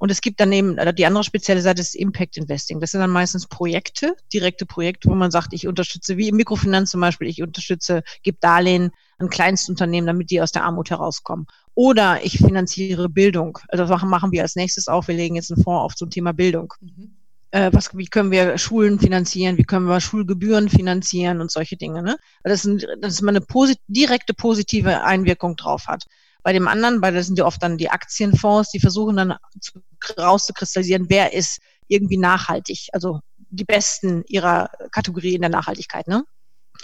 Und 0.00 0.10
es 0.10 0.22
gibt 0.22 0.40
dann 0.40 0.50
eben, 0.50 0.78
äh, 0.78 0.94
die 0.94 1.04
andere 1.04 1.22
spezielle 1.22 1.60
Seite 1.60 1.82
ist 1.82 1.94
Impact 1.94 2.38
Investing. 2.38 2.80
Das 2.80 2.92
sind 2.92 3.00
dann 3.00 3.10
meistens 3.10 3.46
Projekte, 3.46 4.16
direkte 4.32 4.64
Projekte, 4.64 5.10
wo 5.10 5.14
man 5.14 5.30
sagt, 5.30 5.52
ich 5.52 5.68
unterstütze, 5.68 6.16
wie 6.16 6.28
im 6.28 6.36
Mikrofinanz 6.36 6.90
zum 6.90 7.02
Beispiel, 7.02 7.28
ich 7.28 7.42
unterstütze, 7.42 8.02
gebe 8.22 8.38
Darlehen 8.40 8.92
an 9.18 9.28
Kleinstunternehmen, 9.28 10.06
damit 10.06 10.30
die 10.30 10.40
aus 10.40 10.52
der 10.52 10.64
Armut 10.64 10.88
herauskommen. 10.88 11.46
Oder 11.74 12.24
ich 12.24 12.38
finanziere 12.38 13.10
Bildung. 13.10 13.58
Also 13.68 13.84
das 13.84 14.02
machen 14.02 14.32
wir 14.32 14.40
als 14.40 14.56
nächstes 14.56 14.88
auch. 14.88 15.06
Wir 15.06 15.14
legen 15.14 15.36
jetzt 15.36 15.52
einen 15.52 15.62
Fonds 15.62 15.84
auf 15.84 15.94
zum 15.94 16.08
Thema 16.08 16.32
Bildung. 16.32 16.72
Mhm. 16.80 17.16
Äh, 17.50 17.70
was, 17.74 17.94
wie 17.94 18.06
können 18.06 18.30
wir 18.30 18.56
Schulen 18.56 18.98
finanzieren, 19.00 19.58
wie 19.58 19.64
können 19.64 19.84
wir 19.84 20.00
Schulgebühren 20.00 20.70
finanzieren 20.70 21.42
und 21.42 21.50
solche 21.50 21.76
Dinge. 21.76 22.02
Ne? 22.02 22.16
Das, 22.42 22.64
ist 22.64 22.66
ein, 22.66 23.00
dass 23.02 23.20
man 23.20 23.36
eine 23.36 23.44
posit 23.44 23.78
direkte 23.86 24.32
positive 24.32 25.02
Einwirkung 25.02 25.56
drauf 25.56 25.88
hat. 25.88 26.06
Bei 26.42 26.52
dem 26.52 26.68
anderen, 26.68 27.00
bei 27.00 27.10
das 27.10 27.26
sind 27.26 27.38
ja 27.38 27.44
oft 27.44 27.62
dann 27.62 27.78
die 27.78 27.90
Aktienfonds, 27.90 28.70
die 28.70 28.80
versuchen 28.80 29.16
dann 29.16 29.34
zu, 29.60 29.80
rauszukristallisieren, 30.18 31.06
wer 31.08 31.32
ist 31.32 31.58
irgendwie 31.88 32.16
nachhaltig, 32.16 32.88
also 32.92 33.20
die 33.50 33.64
Besten 33.64 34.24
ihrer 34.28 34.70
Kategorie 34.92 35.34
in 35.34 35.40
der 35.40 35.50
Nachhaltigkeit. 35.50 36.06
Ne? 36.08 36.24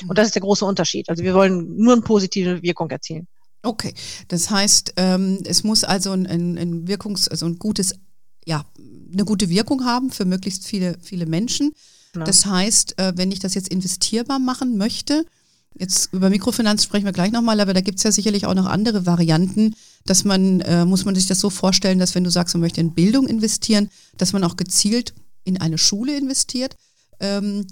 Und 0.09 0.19
das 0.19 0.27
ist 0.27 0.35
der 0.35 0.43
große 0.43 0.65
Unterschied. 0.65 1.09
Also 1.09 1.23
wir 1.23 1.35
wollen 1.35 1.77
nur 1.77 1.95
eine 1.95 2.03
positive 2.03 2.63
Wirkung 2.63 2.91
erzielen. 2.91 3.29
Okay, 3.63 3.95
das 4.29 4.51
heißt, 4.51 4.95
ähm, 4.97 5.43
es 5.45 5.65
muss 5.65 5.83
also 5.83 6.13
ein, 6.13 6.27
ein 6.27 6.87
Wirkungs-, 6.87 7.29
also 7.29 7.47
ein 7.47 7.59
gutes, 7.59 7.95
ja, 8.45 8.65
eine 9.13 9.25
gute 9.25 9.49
Wirkung 9.49 9.85
haben 9.85 10.11
für 10.11 10.25
möglichst 10.25 10.67
viele, 10.67 10.99
viele 11.03 11.27
Menschen. 11.27 11.73
Ja. 12.15 12.25
Das 12.25 12.47
heißt, 12.47 12.99
äh, 12.99 13.13
wenn 13.17 13.33
ich 13.33 13.41
das 13.41 13.55
jetzt 13.55 13.69
investierbar 13.69 14.39
machen 14.39 14.77
möchte, 14.77 15.25
Jetzt 15.79 16.13
über 16.13 16.31
Mikrofinanz 16.31 16.85
sprechen 16.85 17.05
wir 17.05 17.13
gleich 17.13 17.33
nochmal, 17.33 17.61
aber 17.61 17.75
da 17.75 17.83
gibt 17.83 17.99
es 17.99 18.05
ja 18.05 18.13
sicherlich 18.13 18.47
auch 18.47 18.55
noch 18.55 18.67
andere 18.67 19.05
Varianten, 19.05 19.75
dass 20.07 20.25
man, 20.25 20.61
äh, 20.63 20.85
muss 20.85 21.05
man 21.05 21.15
sich 21.15 21.27
das 21.27 21.41
so 21.41 21.51
vorstellen, 21.51 21.99
dass 21.99 22.15
wenn 22.15 22.25
du 22.25 22.31
sagst, 22.31 22.55
man 22.55 22.63
möchte 22.63 22.81
in 22.81 22.95
Bildung 22.95 23.27
investieren, 23.27 23.91
dass 24.17 24.33
man 24.33 24.45
auch 24.45 24.57
gezielt 24.57 25.13
in 25.45 25.61
eine 25.61 25.79
Schule 25.79 26.17
investiert. 26.17 26.77
Ähm, 27.21 27.67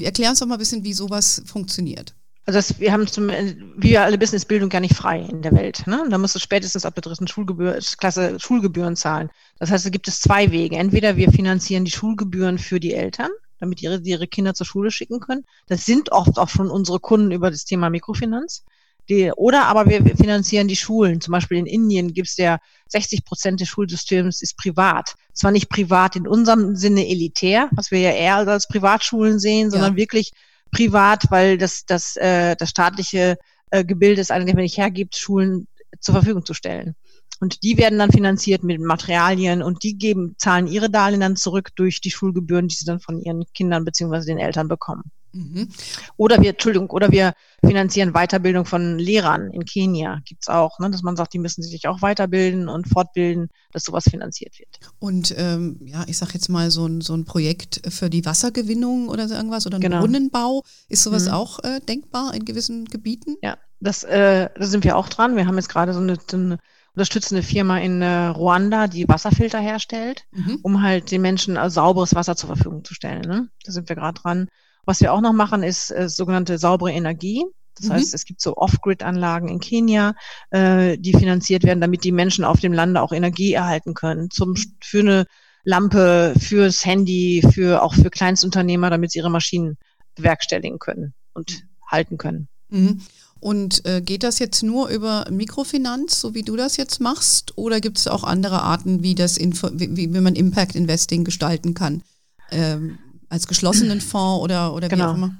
erklär 0.00 0.30
uns 0.30 0.40
doch 0.40 0.46
mal 0.46 0.56
ein 0.56 0.58
bisschen, 0.58 0.84
wie 0.84 0.92
sowas 0.92 1.42
funktioniert. 1.46 2.14
Also 2.44 2.58
das, 2.58 2.78
wir 2.78 2.92
haben 2.92 3.06
zum, 3.08 3.28
wie 3.28 3.90
wir 3.90 4.02
alle 4.02 4.20
wissen, 4.20 4.36
ist 4.36 4.46
Bildung 4.46 4.68
gar 4.68 4.80
nicht 4.80 4.94
frei 4.94 5.20
in 5.20 5.42
der 5.42 5.52
Welt. 5.52 5.84
Ne? 5.86 6.06
Da 6.08 6.16
musst 6.16 6.36
du 6.36 6.38
spätestens 6.38 6.86
ab 6.86 6.94
der 6.94 7.02
dritten 7.02 7.26
Schulgebühr, 7.26 7.78
Klasse 7.98 8.38
Schulgebühren 8.38 8.94
zahlen. 8.94 9.30
Das 9.58 9.70
heißt, 9.70 9.84
da 9.84 9.90
gibt 9.90 10.06
es 10.06 10.20
zwei 10.20 10.52
Wege. 10.52 10.76
Entweder 10.76 11.16
wir 11.16 11.32
finanzieren 11.32 11.84
die 11.84 11.90
Schulgebühren 11.90 12.58
für 12.58 12.78
die 12.78 12.94
Eltern, 12.94 13.30
damit 13.58 13.82
ihre, 13.82 14.00
ihre 14.02 14.26
Kinder 14.26 14.54
zur 14.54 14.66
Schule 14.66 14.90
schicken 14.90 15.20
können. 15.20 15.44
Das 15.66 15.84
sind 15.84 16.12
oft 16.12 16.38
auch 16.38 16.48
schon 16.48 16.70
unsere 16.70 17.00
Kunden 17.00 17.30
über 17.30 17.50
das 17.50 17.64
Thema 17.64 17.90
Mikrofinanz. 17.90 18.64
Die, 19.08 19.30
oder 19.30 19.66
aber 19.66 19.88
wir 19.88 20.04
finanzieren 20.16 20.66
die 20.66 20.76
Schulen. 20.76 21.20
Zum 21.20 21.32
Beispiel 21.32 21.58
in 21.58 21.66
Indien 21.66 22.12
gibt 22.12 22.28
es 22.28 22.36
ja 22.36 22.58
60 22.88 23.24
Prozent 23.24 23.60
des 23.60 23.68
Schulsystems 23.68 24.42
ist 24.42 24.56
privat. 24.56 25.14
Zwar 25.32 25.52
nicht 25.52 25.68
privat 25.68 26.16
in 26.16 26.26
unserem 26.26 26.74
Sinne 26.74 27.06
elitär, 27.06 27.68
was 27.72 27.92
wir 27.92 28.00
ja 28.00 28.10
eher 28.10 28.36
als 28.36 28.66
Privatschulen 28.66 29.38
sehen, 29.38 29.70
sondern 29.70 29.92
ja. 29.92 29.96
wirklich 29.96 30.32
privat, 30.72 31.30
weil 31.30 31.56
das, 31.56 31.84
das, 31.86 32.16
äh, 32.16 32.56
das 32.56 32.70
staatliche 32.70 33.38
äh, 33.70 33.84
Gebilde 33.84 34.20
es 34.20 34.32
eigentlich 34.32 34.56
nicht 34.56 34.78
hergibt, 34.78 35.16
Schulen 35.16 35.68
zur 36.00 36.14
Verfügung 36.14 36.44
zu 36.44 36.54
stellen. 36.54 36.96
Und 37.40 37.62
die 37.62 37.76
werden 37.78 37.98
dann 37.98 38.10
finanziert 38.10 38.62
mit 38.62 38.80
Materialien 38.80 39.62
und 39.62 39.82
die 39.82 39.96
geben, 39.96 40.34
zahlen 40.38 40.66
ihre 40.66 40.90
Darlehen 40.90 41.20
dann 41.20 41.36
zurück 41.36 41.70
durch 41.76 42.00
die 42.00 42.10
Schulgebühren, 42.10 42.68
die 42.68 42.74
sie 42.74 42.86
dann 42.86 43.00
von 43.00 43.20
ihren 43.20 43.44
Kindern 43.52 43.84
beziehungsweise 43.84 44.26
den 44.26 44.38
Eltern 44.38 44.68
bekommen. 44.68 45.10
Mhm. 45.36 45.68
Oder 46.16 46.40
wir, 46.40 46.50
Entschuldigung, 46.50 46.90
oder 46.90 47.10
wir 47.10 47.34
finanzieren 47.64 48.12
Weiterbildung 48.12 48.64
von 48.64 48.98
Lehrern 48.98 49.50
in 49.50 49.64
Kenia. 49.64 50.20
Gibt's 50.24 50.48
auch, 50.48 50.78
ne, 50.78 50.90
dass 50.90 51.02
man 51.02 51.16
sagt, 51.16 51.34
die 51.34 51.38
müssen 51.38 51.62
sich 51.62 51.86
auch 51.88 52.00
weiterbilden 52.00 52.68
und 52.68 52.88
fortbilden, 52.88 53.48
dass 53.72 53.84
sowas 53.84 54.04
finanziert 54.04 54.58
wird. 54.58 54.78
Und 54.98 55.34
ähm, 55.36 55.80
ja, 55.84 56.04
ich 56.06 56.16
sage 56.16 56.32
jetzt 56.34 56.48
mal 56.48 56.70
so 56.70 56.86
ein, 56.86 57.00
so 57.00 57.14
ein 57.14 57.24
Projekt 57.24 57.82
für 57.88 58.08
die 58.08 58.24
Wassergewinnung 58.24 59.08
oder 59.08 59.28
so 59.28 59.34
irgendwas 59.34 59.66
oder 59.66 59.76
ein 59.76 59.82
genau. 59.82 60.00
Brunnenbau. 60.00 60.62
Ist 60.88 61.02
sowas 61.02 61.26
mhm. 61.26 61.32
auch 61.32 61.62
äh, 61.64 61.80
denkbar 61.80 62.34
in 62.34 62.44
gewissen 62.44 62.86
Gebieten? 62.86 63.36
Ja, 63.42 63.58
das, 63.80 64.04
äh, 64.04 64.48
da 64.54 64.66
sind 64.66 64.84
wir 64.84 64.96
auch 64.96 65.08
dran. 65.08 65.36
Wir 65.36 65.46
haben 65.46 65.56
jetzt 65.56 65.68
gerade 65.68 65.92
so 65.92 66.00
eine, 66.00 66.16
so 66.30 66.36
eine 66.36 66.58
unterstützende 66.96 67.42
Firma 67.42 67.78
in 67.78 68.00
äh, 68.00 68.28
Ruanda, 68.28 68.86
die 68.86 69.06
Wasserfilter 69.06 69.60
herstellt, 69.60 70.24
mhm. 70.32 70.58
um 70.62 70.82
halt 70.82 71.10
den 71.10 71.20
Menschen 71.20 71.56
äh, 71.56 71.68
sauberes 71.68 72.14
Wasser 72.14 72.36
zur 72.36 72.48
Verfügung 72.48 72.84
zu 72.84 72.94
stellen. 72.94 73.20
Ne? 73.20 73.48
Da 73.64 73.72
sind 73.72 73.88
wir 73.88 73.96
gerade 73.96 74.18
dran. 74.18 74.48
Was 74.86 75.00
wir 75.00 75.12
auch 75.12 75.20
noch 75.20 75.34
machen, 75.34 75.62
ist 75.62 75.90
äh, 75.90 76.08
sogenannte 76.08 76.56
saubere 76.56 76.92
Energie. 76.92 77.44
Das 77.74 77.88
mhm. 77.88 77.92
heißt, 77.92 78.14
es 78.14 78.24
gibt 78.24 78.40
so 78.40 78.56
Off-Grid-Anlagen 78.56 79.48
in 79.48 79.60
Kenia, 79.60 80.14
äh, 80.50 80.96
die 80.96 81.12
finanziert 81.12 81.64
werden, 81.64 81.82
damit 81.82 82.02
die 82.02 82.12
Menschen 82.12 82.46
auf 82.46 82.60
dem 82.60 82.72
Lande 82.72 83.02
auch 83.02 83.12
Energie 83.12 83.52
erhalten 83.52 83.92
können. 83.92 84.30
Zum, 84.30 84.54
für 84.82 85.00
eine 85.00 85.26
Lampe, 85.64 86.32
fürs 86.38 86.86
Handy, 86.86 87.46
für 87.52 87.82
auch 87.82 87.92
für 87.92 88.08
Kleinstunternehmer, 88.08 88.88
damit 88.88 89.10
sie 89.10 89.18
ihre 89.18 89.30
Maschinen 89.30 89.76
bewerkstelligen 90.14 90.78
können 90.78 91.12
und 91.34 91.64
halten 91.86 92.16
können. 92.16 92.48
Mhm. 92.68 93.00
Und 93.38 93.84
äh, 93.86 94.00
geht 94.00 94.22
das 94.22 94.38
jetzt 94.38 94.62
nur 94.62 94.88
über 94.88 95.26
Mikrofinanz, 95.30 96.20
so 96.20 96.34
wie 96.34 96.42
du 96.42 96.56
das 96.56 96.76
jetzt 96.76 97.00
machst, 97.00 97.56
oder 97.56 97.80
gibt 97.80 97.98
es 97.98 98.08
auch 98.08 98.24
andere 98.24 98.62
Arten, 98.62 99.02
wie 99.02 99.14
das 99.14 99.36
Info 99.36 99.68
wie, 99.72 99.96
wie 99.96 100.20
man 100.20 100.34
Impact 100.34 100.74
Investing 100.74 101.24
gestalten 101.24 101.74
kann? 101.74 102.02
Ähm, 102.50 102.98
als 103.28 103.46
geschlossenen 103.46 104.00
Fonds 104.00 104.42
oder, 104.42 104.72
oder 104.72 104.88
genau. 104.88 105.04
wie 105.04 105.08
auch 105.08 105.14
immer? 105.14 105.36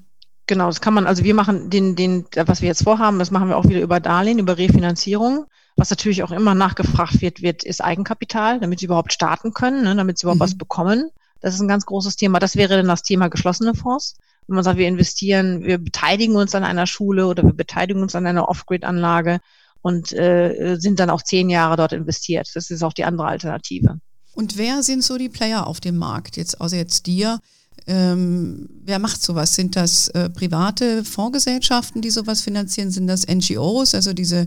Genau, 0.46 0.66
das 0.66 0.80
kann 0.80 0.94
man, 0.94 1.06
also 1.06 1.24
wir 1.24 1.34
machen 1.34 1.70
den, 1.70 1.96
den, 1.96 2.24
was 2.34 2.60
wir 2.60 2.68
jetzt 2.68 2.84
vorhaben, 2.84 3.18
das 3.18 3.32
machen 3.32 3.48
wir 3.48 3.56
auch 3.56 3.64
wieder 3.64 3.80
über 3.80 3.98
Darlehen, 3.98 4.38
über 4.38 4.58
Refinanzierung. 4.58 5.46
Was 5.74 5.90
natürlich 5.90 6.22
auch 6.22 6.30
immer 6.30 6.54
nachgefragt 6.54 7.20
wird, 7.20 7.42
wird, 7.42 7.64
ist 7.64 7.82
Eigenkapital, 7.82 8.60
damit 8.60 8.78
sie 8.78 8.86
überhaupt 8.86 9.12
starten 9.12 9.52
können, 9.52 9.82
ne, 9.82 9.94
damit 9.94 10.18
sie 10.18 10.24
überhaupt 10.24 10.38
mhm. 10.38 10.44
was 10.44 10.56
bekommen. 10.56 11.10
Das 11.40 11.54
ist 11.54 11.60
ein 11.60 11.68
ganz 11.68 11.84
großes 11.84 12.16
Thema. 12.16 12.38
Das 12.38 12.56
wäre 12.56 12.76
dann 12.76 12.86
das 12.86 13.02
Thema 13.02 13.28
geschlossene 13.28 13.74
Fonds. 13.74 14.14
Wenn 14.46 14.54
man 14.54 14.64
sagt, 14.64 14.78
wir 14.78 14.88
investieren, 14.88 15.64
wir 15.64 15.78
beteiligen 15.78 16.36
uns 16.36 16.54
an 16.54 16.64
einer 16.64 16.86
Schule 16.86 17.26
oder 17.26 17.42
wir 17.42 17.52
beteiligen 17.52 18.02
uns 18.02 18.14
an 18.14 18.26
einer 18.26 18.48
Off-Grid-Anlage 18.48 19.40
und 19.82 20.12
äh, 20.12 20.76
sind 20.78 21.00
dann 21.00 21.10
auch 21.10 21.22
zehn 21.22 21.50
Jahre 21.50 21.76
dort 21.76 21.92
investiert. 21.92 22.50
Das 22.54 22.70
ist 22.70 22.82
auch 22.82 22.92
die 22.92 23.04
andere 23.04 23.28
Alternative. 23.28 24.00
Und 24.34 24.58
wer 24.58 24.82
sind 24.82 25.02
so 25.02 25.16
die 25.16 25.28
Player 25.28 25.66
auf 25.66 25.80
dem 25.80 25.96
Markt, 25.96 26.36
jetzt 26.36 26.60
außer 26.60 26.76
jetzt 26.76 27.06
dir? 27.06 27.40
Ähm, 27.86 28.68
wer 28.84 28.98
macht 28.98 29.22
sowas? 29.22 29.54
Sind 29.54 29.76
das 29.76 30.08
äh, 30.08 30.28
private 30.28 31.04
Fondsgesellschaften, 31.04 32.02
die 32.02 32.10
sowas 32.10 32.42
finanzieren? 32.42 32.90
Sind 32.90 33.06
das 33.06 33.26
NGOs, 33.26 33.94
also 33.94 34.12
diese 34.12 34.46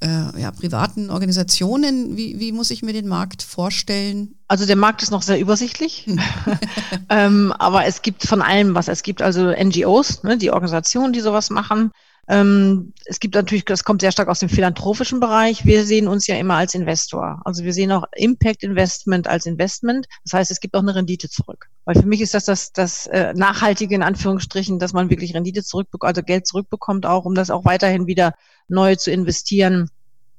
äh, 0.00 0.40
ja, 0.40 0.50
privaten 0.50 1.10
Organisationen? 1.10 2.16
Wie, 2.16 2.38
wie 2.40 2.52
muss 2.52 2.70
ich 2.70 2.82
mir 2.82 2.92
den 2.92 3.08
Markt 3.08 3.42
vorstellen? 3.42 4.34
Also 4.48 4.66
der 4.66 4.76
Markt 4.76 5.02
ist 5.02 5.10
noch 5.10 5.22
sehr 5.22 5.40
übersichtlich, 5.40 6.06
hm. 6.06 6.20
ähm, 7.08 7.52
aber 7.58 7.86
es 7.86 8.02
gibt 8.02 8.26
von 8.26 8.42
allem 8.42 8.74
was. 8.74 8.88
Es 8.88 9.02
gibt 9.02 9.22
also 9.22 9.50
NGOs, 9.50 10.22
ne, 10.22 10.36
die 10.36 10.50
Organisationen, 10.50 11.12
die 11.12 11.20
sowas 11.20 11.50
machen. 11.50 11.90
Ähm, 12.28 12.92
es 13.04 13.20
gibt 13.20 13.34
natürlich, 13.34 13.64
das 13.64 13.84
kommt 13.84 14.00
sehr 14.00 14.12
stark 14.12 14.28
aus 14.28 14.38
dem 14.38 14.48
philanthropischen 14.48 15.20
Bereich. 15.20 15.64
Wir 15.64 15.84
sehen 15.84 16.08
uns 16.08 16.26
ja 16.26 16.36
immer 16.36 16.54
als 16.54 16.74
Investor. 16.74 17.42
Also 17.44 17.64
wir 17.64 17.72
sehen 17.72 17.92
auch 17.92 18.04
Impact 18.14 18.62
Investment 18.62 19.28
als 19.28 19.46
Investment. 19.46 20.06
Das 20.24 20.32
heißt, 20.32 20.50
es 20.50 20.60
gibt 20.60 20.74
auch 20.74 20.80
eine 20.80 20.94
Rendite 20.94 21.28
zurück. 21.28 21.68
Weil 21.84 21.96
für 21.96 22.06
mich 22.06 22.22
ist 22.22 22.32
das 22.32 22.44
das, 22.44 22.72
das 22.72 23.06
äh, 23.08 23.34
Nachhaltige 23.34 23.94
in 23.94 24.02
Anführungsstrichen, 24.02 24.78
dass 24.78 24.94
man 24.94 25.10
wirklich 25.10 25.34
Rendite 25.34 25.62
zurückbekommt, 25.62 26.08
also 26.08 26.22
Geld 26.22 26.46
zurückbekommt 26.46 27.04
auch, 27.04 27.26
um 27.26 27.34
das 27.34 27.50
auch 27.50 27.64
weiterhin 27.64 28.06
wieder 28.06 28.34
neu 28.68 28.96
zu 28.96 29.10
investieren 29.10 29.90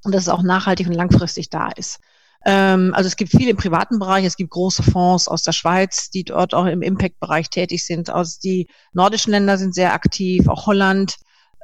und 0.03 0.13
dass 0.13 0.23
es 0.23 0.29
auch 0.29 0.43
nachhaltig 0.43 0.87
und 0.87 0.93
langfristig 0.93 1.49
da 1.49 1.69
ist. 1.69 1.99
Ähm, 2.45 2.93
also 2.93 3.07
es 3.07 3.15
gibt 3.15 3.31
viele 3.31 3.51
im 3.51 3.57
privaten 3.57 3.99
Bereich, 3.99 4.23
es 4.23 4.37
gibt 4.37 4.51
große 4.51 4.83
Fonds 4.83 5.27
aus 5.27 5.43
der 5.43 5.51
Schweiz, 5.51 6.09
die 6.11 6.23
dort 6.23 6.53
auch 6.53 6.65
im 6.65 6.81
Impact-Bereich 6.81 7.49
tätig 7.49 7.85
sind. 7.85 8.11
Aus 8.11 8.39
die 8.39 8.67
nordischen 8.93 9.31
Länder 9.31 9.57
sind 9.57 9.73
sehr 9.73 9.93
aktiv, 9.93 10.47
auch 10.47 10.67
Holland. 10.67 11.15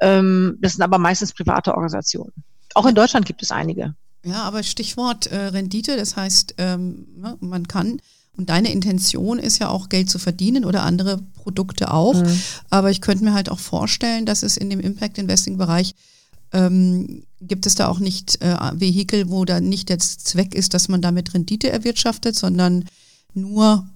Ähm, 0.02 0.58
das 0.60 0.72
sind 0.72 0.82
aber 0.82 0.98
meistens 0.98 1.32
private 1.32 1.72
Organisationen. 1.72 2.32
Auch 2.74 2.86
in 2.86 2.94
Deutschland 2.94 3.24
gibt 3.24 3.42
es 3.42 3.50
einige. 3.50 3.94
Ja, 4.24 4.42
aber 4.42 4.62
Stichwort 4.62 5.26
äh, 5.28 5.36
Rendite, 5.46 5.96
das 5.96 6.16
heißt, 6.16 6.54
ähm, 6.58 7.06
ne, 7.16 7.36
man 7.40 7.66
kann 7.68 8.00
und 8.36 8.48
deine 8.48 8.72
Intention 8.72 9.38
ist 9.38 9.58
ja 9.58 9.68
auch 9.68 9.88
Geld 9.88 10.08
zu 10.08 10.18
verdienen 10.18 10.64
oder 10.64 10.84
andere 10.84 11.18
Produkte 11.34 11.92
auch. 11.92 12.14
Mhm. 12.14 12.40
Aber 12.70 12.90
ich 12.90 13.02
könnte 13.02 13.24
mir 13.24 13.34
halt 13.34 13.50
auch 13.50 13.58
vorstellen, 13.58 14.24
dass 14.24 14.42
es 14.42 14.56
in 14.56 14.70
dem 14.70 14.80
Impact 14.80 15.18
Investing 15.18 15.58
Bereich 15.58 15.94
ähm, 16.52 17.24
gibt 17.40 17.66
es 17.66 17.74
da 17.74 17.88
auch 17.88 17.98
nicht 17.98 18.40
äh, 18.42 18.56
Vehikel, 18.74 19.28
wo 19.30 19.44
da 19.44 19.60
nicht 19.60 19.90
der 19.90 19.98
Zweck 19.98 20.54
ist, 20.54 20.72
dass 20.72 20.88
man 20.88 21.02
damit 21.02 21.34
Rendite 21.34 21.70
erwirtschaftet, 21.70 22.34
sondern 22.34 22.86
nur 23.34 23.86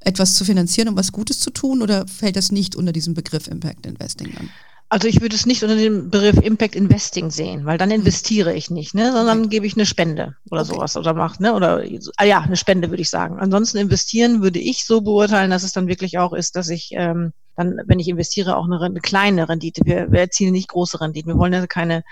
etwas 0.00 0.34
zu 0.34 0.44
finanzieren, 0.44 0.88
um 0.88 0.96
was 0.96 1.12
Gutes 1.12 1.40
zu 1.40 1.50
tun? 1.50 1.82
Oder 1.82 2.06
fällt 2.06 2.36
das 2.36 2.52
nicht 2.52 2.76
unter 2.76 2.92
diesem 2.92 3.14
Begriff 3.14 3.48
Impact 3.48 3.86
Investing 3.86 4.36
an? 4.36 4.50
Also 4.90 5.06
ich 5.06 5.20
würde 5.20 5.36
es 5.36 5.44
nicht 5.44 5.62
unter 5.62 5.76
dem 5.76 6.08
Begriff 6.10 6.38
Impact 6.38 6.74
Investing 6.74 7.30
sehen, 7.30 7.66
weil 7.66 7.76
dann 7.76 7.90
hm. 7.90 8.00
investiere 8.00 8.54
ich 8.54 8.70
nicht, 8.70 8.94
ne, 8.94 9.12
sondern 9.12 9.40
okay. 9.40 9.48
gebe 9.48 9.66
ich 9.66 9.74
eine 9.74 9.86
Spende 9.86 10.36
oder 10.50 10.62
okay. 10.62 10.72
sowas 10.74 10.96
oder 10.96 11.12
macht, 11.12 11.40
ne, 11.40 11.52
oder 11.54 11.84
ah 12.16 12.24
ja, 12.24 12.40
eine 12.40 12.56
Spende 12.56 12.88
würde 12.88 13.02
ich 13.02 13.10
sagen. 13.10 13.38
Ansonsten 13.38 13.78
investieren 13.78 14.42
würde 14.42 14.58
ich 14.58 14.86
so 14.86 15.02
beurteilen, 15.02 15.50
dass 15.50 15.62
es 15.62 15.72
dann 15.72 15.88
wirklich 15.88 16.18
auch 16.18 16.32
ist, 16.32 16.56
dass 16.56 16.70
ich 16.70 16.90
ähm, 16.92 17.32
dann, 17.58 17.80
wenn 17.86 17.98
ich 17.98 18.08
investiere, 18.08 18.56
auch 18.56 18.64
eine, 18.64 18.80
eine 18.80 19.00
kleine 19.00 19.48
Rendite. 19.48 19.82
Wir, 19.84 20.10
wir 20.12 20.20
erzielen 20.20 20.52
nicht 20.52 20.68
große 20.68 21.00
Renditen. 21.00 21.32
Wir 21.32 21.38
wollen 21.38 21.52
ja 21.52 21.66
keine 21.66 22.04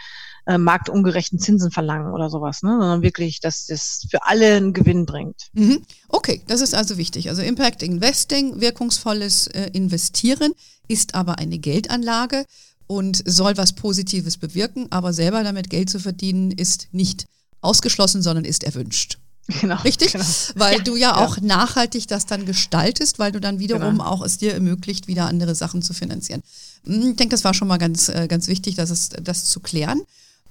äh, 0.46 0.58
marktungerechten 0.58 1.38
Zinsen 1.38 1.70
verlangen 1.70 2.12
oder 2.12 2.30
sowas, 2.30 2.62
ne? 2.62 2.70
sondern 2.70 3.02
wirklich, 3.02 3.40
dass 3.40 3.66
das 3.66 4.06
für 4.10 4.24
alle 4.24 4.54
einen 4.54 4.72
Gewinn 4.72 5.04
bringt. 5.04 5.48
Mhm. 5.52 5.82
Okay, 6.08 6.42
das 6.46 6.60
ist 6.60 6.74
also 6.74 6.96
wichtig. 6.96 7.28
Also 7.28 7.42
Impact 7.42 7.82
Investing, 7.82 8.60
wirkungsvolles 8.60 9.48
äh, 9.48 9.70
Investieren 9.72 10.52
ist 10.88 11.14
aber 11.14 11.38
eine 11.38 11.58
Geldanlage 11.58 12.44
und 12.86 13.22
soll 13.26 13.56
was 13.56 13.72
Positives 13.72 14.36
bewirken, 14.36 14.86
aber 14.90 15.12
selber 15.12 15.42
damit 15.42 15.70
Geld 15.70 15.90
zu 15.90 15.98
verdienen 15.98 16.52
ist 16.52 16.88
nicht 16.92 17.26
ausgeschlossen, 17.60 18.22
sondern 18.22 18.44
ist 18.44 18.62
erwünscht. 18.64 19.18
Genau, 19.60 19.80
Richtig? 19.82 20.12
Genau. 20.12 20.24
Weil 20.56 20.78
ja, 20.78 20.82
du 20.82 20.96
ja, 20.96 21.08
ja, 21.10 21.24
auch 21.24 21.40
nachhaltig 21.40 22.08
das 22.08 22.26
dann 22.26 22.46
gestaltest, 22.46 23.18
weil 23.18 23.32
du 23.32 23.40
dann 23.40 23.58
wiederum 23.58 23.98
genau. 23.98 24.04
auch 24.04 24.22
es 24.24 24.38
dir 24.38 24.54
ermöglicht, 24.54 25.06
wieder 25.06 25.26
andere 25.26 25.54
Sachen 25.54 25.82
zu 25.82 25.92
finanzieren. 25.92 26.42
Hm, 26.84 27.10
ich 27.10 27.16
denke, 27.16 27.34
das 27.34 27.44
war 27.44 27.54
schon 27.54 27.68
mal 27.68 27.78
ganz, 27.78 28.08
äh, 28.08 28.26
ganz 28.28 28.48
wichtig, 28.48 28.74
dass 28.74 28.90
es, 28.90 29.08
das 29.08 29.44
zu 29.44 29.60
klären. 29.60 30.02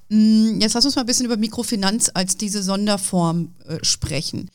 Hm, 0.10 0.60
jetzt 0.62 0.74
lass 0.74 0.86
uns 0.86 0.96
mal 0.96 1.02
ein 1.02 1.08
bisschen 1.08 1.26
über 1.26 1.38
Mikrofinanz 1.38 2.12
als 2.14 2.38
diese 2.38 2.62
Sonderform 2.62 3.54
äh, 3.68 3.78
sprechen. 3.84 4.52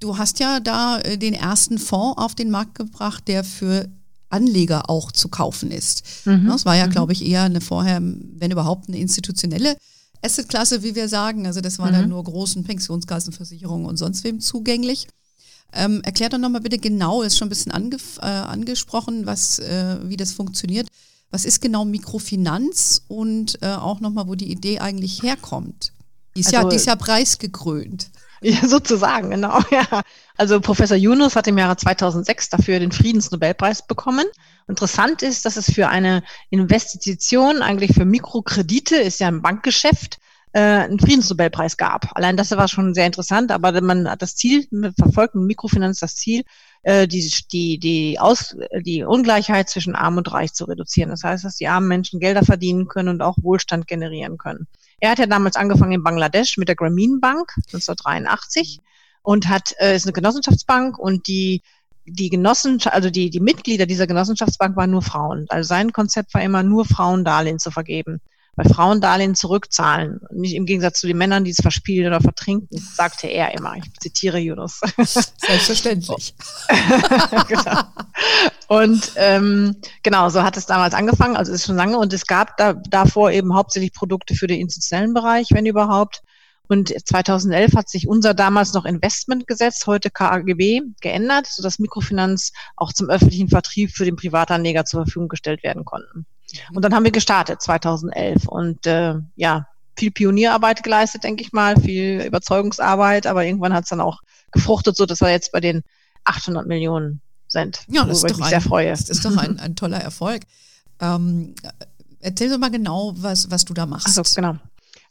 Du 0.00 0.18
hast 0.18 0.38
ja 0.38 0.60
da 0.60 0.98
äh, 1.00 1.18
den 1.18 1.34
ersten 1.34 1.78
Fonds 1.78 2.18
auf 2.18 2.34
den 2.34 2.50
Markt 2.50 2.76
gebracht, 2.76 3.28
der 3.28 3.44
für 3.44 3.88
Anleger 4.30 4.90
auch 4.90 5.12
zu 5.12 5.28
kaufen 5.28 5.70
ist. 5.70 6.26
Mhm. 6.26 6.48
Das 6.48 6.64
war 6.64 6.76
ja, 6.76 6.86
mhm. 6.86 6.90
glaube 6.90 7.12
ich, 7.12 7.24
eher 7.24 7.42
eine 7.42 7.60
vorher, 7.60 8.00
wenn 8.02 8.50
überhaupt, 8.50 8.88
eine 8.88 8.98
institutionelle 8.98 9.76
Assetklasse, 10.22 10.82
wie 10.82 10.94
wir 10.94 11.08
sagen. 11.08 11.46
Also 11.46 11.60
das 11.60 11.78
war 11.78 11.88
mhm. 11.88 11.92
dann 11.92 12.08
nur 12.08 12.24
großen 12.24 12.64
Pensionskassenversicherungen 12.64 13.86
und 13.86 13.96
sonst 13.96 14.24
wem 14.24 14.40
zugänglich. 14.40 15.06
Ähm, 15.72 16.02
erklär 16.02 16.28
doch 16.28 16.38
nochmal 16.38 16.60
bitte 16.60 16.78
genau, 16.78 17.22
ist 17.22 17.36
schon 17.36 17.46
ein 17.46 17.50
bisschen 17.50 17.72
äh, 17.72 18.26
angesprochen, 18.26 19.26
was, 19.26 19.58
äh, 19.58 19.98
wie 20.04 20.16
das 20.16 20.32
funktioniert. 20.32 20.88
Was 21.34 21.44
ist 21.44 21.60
genau 21.60 21.84
Mikrofinanz 21.84 23.02
und 23.08 23.60
äh, 23.60 23.66
auch 23.66 23.98
nochmal, 23.98 24.28
wo 24.28 24.36
die 24.36 24.52
Idee 24.52 24.78
eigentlich 24.78 25.24
herkommt? 25.24 25.92
Die 26.36 26.42
ist, 26.42 26.54
also, 26.54 26.58
ja, 26.58 26.68
die 26.68 26.76
ist 26.76 26.86
ja 26.86 26.94
preisgekrönt. 26.94 28.10
Ja, 28.40 28.68
sozusagen, 28.68 29.30
genau. 29.30 29.58
Ja. 29.70 30.02
Also 30.36 30.60
Professor 30.60 30.98
Yunus 30.98 31.34
hat 31.34 31.46
im 31.46 31.56
Jahre 31.56 31.76
2006 31.76 32.50
dafür 32.50 32.78
den 32.78 32.92
Friedensnobelpreis 32.92 33.86
bekommen. 33.86 34.26
Interessant 34.68 35.22
ist, 35.22 35.46
dass 35.46 35.56
es 35.56 35.72
für 35.72 35.88
eine 35.88 36.22
Investition, 36.50 37.62
eigentlich 37.62 37.94
für 37.94 38.04
Mikrokredite, 38.04 38.96
ist 38.96 39.18
ja 39.18 39.28
ein 39.28 39.40
Bankgeschäft, 39.40 40.18
äh, 40.54 40.60
einen 40.60 41.00
Friedensnobelpreis 41.00 41.76
gab. 41.76 42.16
Allein 42.16 42.36
das 42.36 42.52
war 42.52 42.68
schon 42.68 42.94
sehr 42.94 43.06
interessant, 43.06 43.50
aber 43.50 43.80
man 43.80 44.08
hat 44.08 44.22
das 44.22 44.36
Ziel 44.36 44.68
verfolgt, 44.96 45.34
mit 45.34 45.46
Mikrofinanz 45.46 45.98
das 45.98 46.14
Ziel, 46.14 46.44
äh, 46.84 47.08
die, 47.08 47.28
die, 47.52 47.78
die, 47.78 48.20
Aus, 48.20 48.56
die 48.80 49.02
Ungleichheit 49.02 49.68
zwischen 49.68 49.96
Arm 49.96 50.16
und 50.16 50.32
Reich 50.32 50.52
zu 50.52 50.64
reduzieren. 50.66 51.10
Das 51.10 51.24
heißt, 51.24 51.44
dass 51.44 51.56
die 51.56 51.66
armen 51.66 51.88
Menschen 51.88 52.20
Gelder 52.20 52.44
verdienen 52.44 52.86
können 52.86 53.08
und 53.08 53.20
auch 53.20 53.36
Wohlstand 53.42 53.88
generieren 53.88 54.38
können. 54.38 54.68
Er 55.00 55.10
hat 55.10 55.18
ja 55.18 55.26
damals 55.26 55.56
angefangen 55.56 55.92
in 55.92 56.04
Bangladesch 56.04 56.56
mit 56.56 56.68
der 56.68 56.76
Grameen 56.76 57.20
Bank 57.20 57.52
1983 57.56 58.78
und 59.22 59.48
hat 59.48 59.74
äh, 59.80 59.96
ist 59.96 60.06
eine 60.06 60.12
Genossenschaftsbank 60.12 60.98
und 60.98 61.26
die 61.26 61.62
die 62.06 62.28
Genossenschaft, 62.28 62.94
also 62.94 63.08
die, 63.08 63.30
die 63.30 63.40
Mitglieder 63.40 63.86
dieser 63.86 64.06
Genossenschaftsbank 64.06 64.76
waren 64.76 64.90
nur 64.90 65.00
Frauen. 65.00 65.46
Also 65.48 65.66
sein 65.66 65.90
Konzept 65.90 66.34
war 66.34 66.42
immer 66.42 66.62
nur 66.62 66.84
Frauen 66.84 67.24
Darlehen 67.24 67.58
zu 67.58 67.70
vergeben. 67.70 68.20
Bei 68.56 68.64
Frauen 68.64 69.00
Darlehen 69.00 69.34
zurückzahlen. 69.34 70.20
Nicht 70.30 70.54
im 70.54 70.66
Gegensatz 70.66 71.00
zu 71.00 71.06
den 71.06 71.18
Männern, 71.18 71.44
die 71.44 71.50
es 71.50 71.60
verspielen 71.60 72.06
oder 72.06 72.20
vertrinken, 72.20 72.78
sagte 72.78 73.26
er 73.26 73.54
immer. 73.54 73.74
Ich 73.76 73.84
zitiere 74.00 74.38
Yunus. 74.38 74.80
Selbstverständlich. 74.96 76.34
genau. 77.48 77.82
Und 78.68 79.12
ähm, 79.16 79.76
genau, 80.02 80.28
so 80.28 80.42
hat 80.42 80.56
es 80.56 80.66
damals 80.66 80.94
angefangen, 80.94 81.36
also 81.36 81.52
ist 81.52 81.66
schon 81.66 81.76
lange. 81.76 81.98
Und 81.98 82.12
es 82.12 82.26
gab 82.26 82.56
da, 82.56 82.74
davor 82.74 83.30
eben 83.30 83.54
hauptsächlich 83.54 83.92
Produkte 83.92 84.34
für 84.34 84.46
den 84.46 84.60
institutionellen 84.60 85.14
Bereich, 85.14 85.48
wenn 85.50 85.66
überhaupt. 85.66 86.22
Und 86.66 86.88
2011 86.88 87.76
hat 87.76 87.90
sich 87.90 88.08
unser 88.08 88.32
damals 88.32 88.72
noch 88.72 88.86
Investmentgesetz, 88.86 89.86
heute 89.86 90.10
KAGB, 90.10 90.80
geändert, 91.00 91.46
sodass 91.46 91.78
Mikrofinanz 91.78 92.52
auch 92.76 92.92
zum 92.92 93.10
öffentlichen 93.10 93.48
Vertrieb 93.48 93.90
für 93.90 94.06
den 94.06 94.16
Privatanleger 94.16 94.86
zur 94.86 95.04
Verfügung 95.04 95.28
gestellt 95.28 95.62
werden 95.62 95.84
konnten. 95.84 96.26
Und 96.72 96.84
dann 96.84 96.94
haben 96.94 97.04
wir 97.04 97.10
gestartet 97.10 97.62
2011 97.62 98.46
und 98.48 98.86
äh, 98.86 99.14
ja, 99.36 99.66
viel 99.96 100.10
Pionierarbeit 100.10 100.82
geleistet, 100.82 101.24
denke 101.24 101.42
ich 101.42 101.52
mal, 101.52 101.80
viel 101.80 102.22
Überzeugungsarbeit, 102.26 103.26
aber 103.26 103.44
irgendwann 103.44 103.72
hat 103.72 103.84
es 103.84 103.90
dann 103.90 104.00
auch 104.00 104.20
gefruchtet, 104.50 104.96
so 104.96 105.06
dass 105.06 105.20
wir 105.20 105.30
jetzt 105.30 105.52
bei 105.52 105.60
den 105.60 105.82
800 106.24 106.66
Millionen 106.66 107.20
sind. 107.48 107.80
Ja, 107.88 108.04
das 108.04 108.18
ist 108.18 108.30
ich 108.30 108.36
doch 108.36 108.52
ein, 108.52 108.60
freue. 108.60 108.90
Das 108.90 109.08
ist 109.08 109.24
doch 109.24 109.36
ein, 109.36 109.58
ein 109.58 109.76
toller 109.76 109.98
Erfolg. 109.98 110.42
Ähm, 111.00 111.54
erzähl 112.20 112.50
doch 112.50 112.58
mal 112.58 112.70
genau, 112.70 113.12
was, 113.16 113.50
was 113.50 113.64
du 113.64 113.74
da 113.74 113.86
machst. 113.86 114.06
Ach 114.08 114.24
so, 114.24 114.34
genau. 114.34 114.56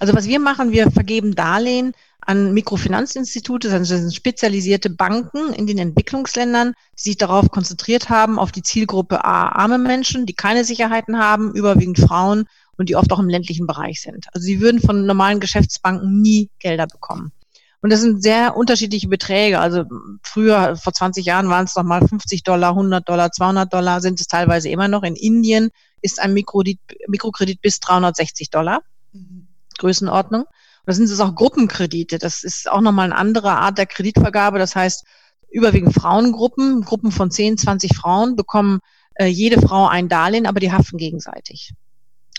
Also 0.03 0.15
was 0.15 0.27
wir 0.27 0.39
machen, 0.41 0.73
wir 0.73 0.91
vergeben 0.91 1.33
Darlehen 1.33 1.93
an 2.19 2.53
Mikrofinanzinstitute, 2.53 3.69
das 3.69 3.87
sind 3.87 4.13
spezialisierte 4.13 4.89
Banken 4.89 5.53
in 5.53 5.65
den 5.65 5.77
Entwicklungsländern, 5.77 6.73
die 6.97 7.03
sich 7.03 7.17
darauf 7.17 7.49
konzentriert 7.51 8.09
haben, 8.09 8.37
auf 8.37 8.51
die 8.51 8.63
Zielgruppe 8.63 9.23
A, 9.23 9.47
arme 9.47 9.77
Menschen, 9.77 10.25
die 10.25 10.33
keine 10.33 10.65
Sicherheiten 10.65 11.19
haben, 11.19 11.53
überwiegend 11.53 11.99
Frauen 11.99 12.49
und 12.75 12.89
die 12.89 12.97
oft 12.97 13.13
auch 13.13 13.19
im 13.19 13.29
ländlichen 13.29 13.65
Bereich 13.65 14.01
sind. 14.01 14.25
Also 14.33 14.43
sie 14.43 14.59
würden 14.59 14.81
von 14.81 15.05
normalen 15.05 15.39
Geschäftsbanken 15.39 16.21
nie 16.21 16.49
Gelder 16.59 16.87
bekommen. 16.87 17.31
Und 17.79 17.89
das 17.89 18.01
sind 18.01 18.21
sehr 18.21 18.57
unterschiedliche 18.57 19.07
Beträge. 19.07 19.61
Also 19.61 19.85
früher, 20.21 20.75
vor 20.75 20.91
20 20.91 21.25
Jahren 21.25 21.47
waren 21.47 21.63
es 21.63 21.77
noch 21.77 21.83
mal 21.83 22.05
50 22.05 22.43
Dollar, 22.43 22.71
100 22.71 23.07
Dollar, 23.07 23.31
200 23.31 23.71
Dollar, 23.71 24.01
sind 24.01 24.19
es 24.19 24.27
teilweise 24.27 24.67
immer 24.67 24.89
noch. 24.89 25.03
In 25.03 25.15
Indien 25.15 25.69
ist 26.01 26.19
ein 26.19 26.33
Mikrokredit, 26.33 26.79
Mikrokredit 27.07 27.61
bis 27.61 27.79
360 27.79 28.49
Dollar. 28.49 28.81
Mhm. 29.13 29.47
Größenordnung. 29.77 30.41
Und 30.43 30.49
da 30.85 30.93
sind 30.93 31.05
es 31.05 31.19
auch 31.19 31.35
Gruppenkredite. 31.35 32.17
Das 32.17 32.43
ist 32.43 32.69
auch 32.69 32.81
nochmal 32.81 33.05
eine 33.05 33.15
andere 33.15 33.51
Art 33.51 33.77
der 33.77 33.85
Kreditvergabe. 33.85 34.59
Das 34.59 34.75
heißt, 34.75 35.05
überwiegend 35.49 35.93
Frauengruppen, 35.93 36.81
Gruppen 36.81 37.11
von 37.11 37.31
10, 37.31 37.57
20 37.57 37.95
Frauen 37.95 38.35
bekommen 38.35 38.79
äh, 39.15 39.27
jede 39.27 39.61
Frau 39.61 39.87
ein 39.87 40.09
Darlehen, 40.09 40.47
aber 40.47 40.59
die 40.59 40.71
haften 40.71 40.97
gegenseitig. 40.97 41.73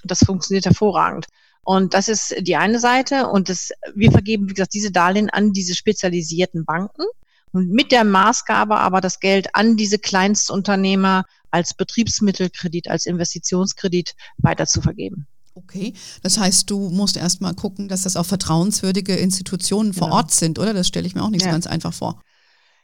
Das 0.03 0.19
funktioniert 0.19 0.67
hervorragend. 0.67 1.26
Und 1.62 1.95
das 1.95 2.09
ist 2.09 2.35
die 2.41 2.57
eine 2.57 2.79
Seite. 2.79 3.29
Und 3.29 3.49
das, 3.49 3.71
wir 3.95 4.12
vergeben, 4.12 4.49
wie 4.49 4.55
gesagt, 4.55 4.75
diese 4.75 4.91
Darlehen 4.91 5.31
an 5.31 5.53
diese 5.53 5.75
spezialisierten 5.75 6.64
Banken. 6.64 7.05
Und 7.53 7.71
mit 7.71 7.93
der 7.93 8.05
Maßgabe 8.05 8.76
aber 8.76 9.00
das 9.00 9.21
Geld 9.21 9.55
an 9.55 9.76
diese 9.76 9.99
Kleinstunternehmer 9.99 11.25
als 11.50 11.73
Betriebsmittelkredit, 11.73 12.88
als 12.88 13.07
Investitionskredit 13.07 14.14
weiter 14.38 14.67
zu 14.67 14.83
vergeben. 14.83 15.26
Okay, 15.56 15.94
das 16.23 16.38
heißt, 16.38 16.68
du 16.68 16.90
musst 16.90 17.16
erst 17.16 17.40
mal 17.40 17.54
gucken, 17.54 17.88
dass 17.88 18.02
das 18.02 18.16
auch 18.16 18.26
vertrauenswürdige 18.26 19.14
Institutionen 19.14 19.92
vor 19.92 20.08
genau. 20.08 20.16
Ort 20.16 20.32
sind, 20.32 20.58
oder? 20.58 20.75
Das 20.75 20.88
stelle 20.88 21.06
ich 21.06 21.14
mir 21.14 21.23
auch 21.23 21.30
nicht 21.30 21.42
ja. 21.42 21.49
so 21.49 21.52
ganz 21.52 21.68
einfach 21.68 21.94
vor. 21.94 22.20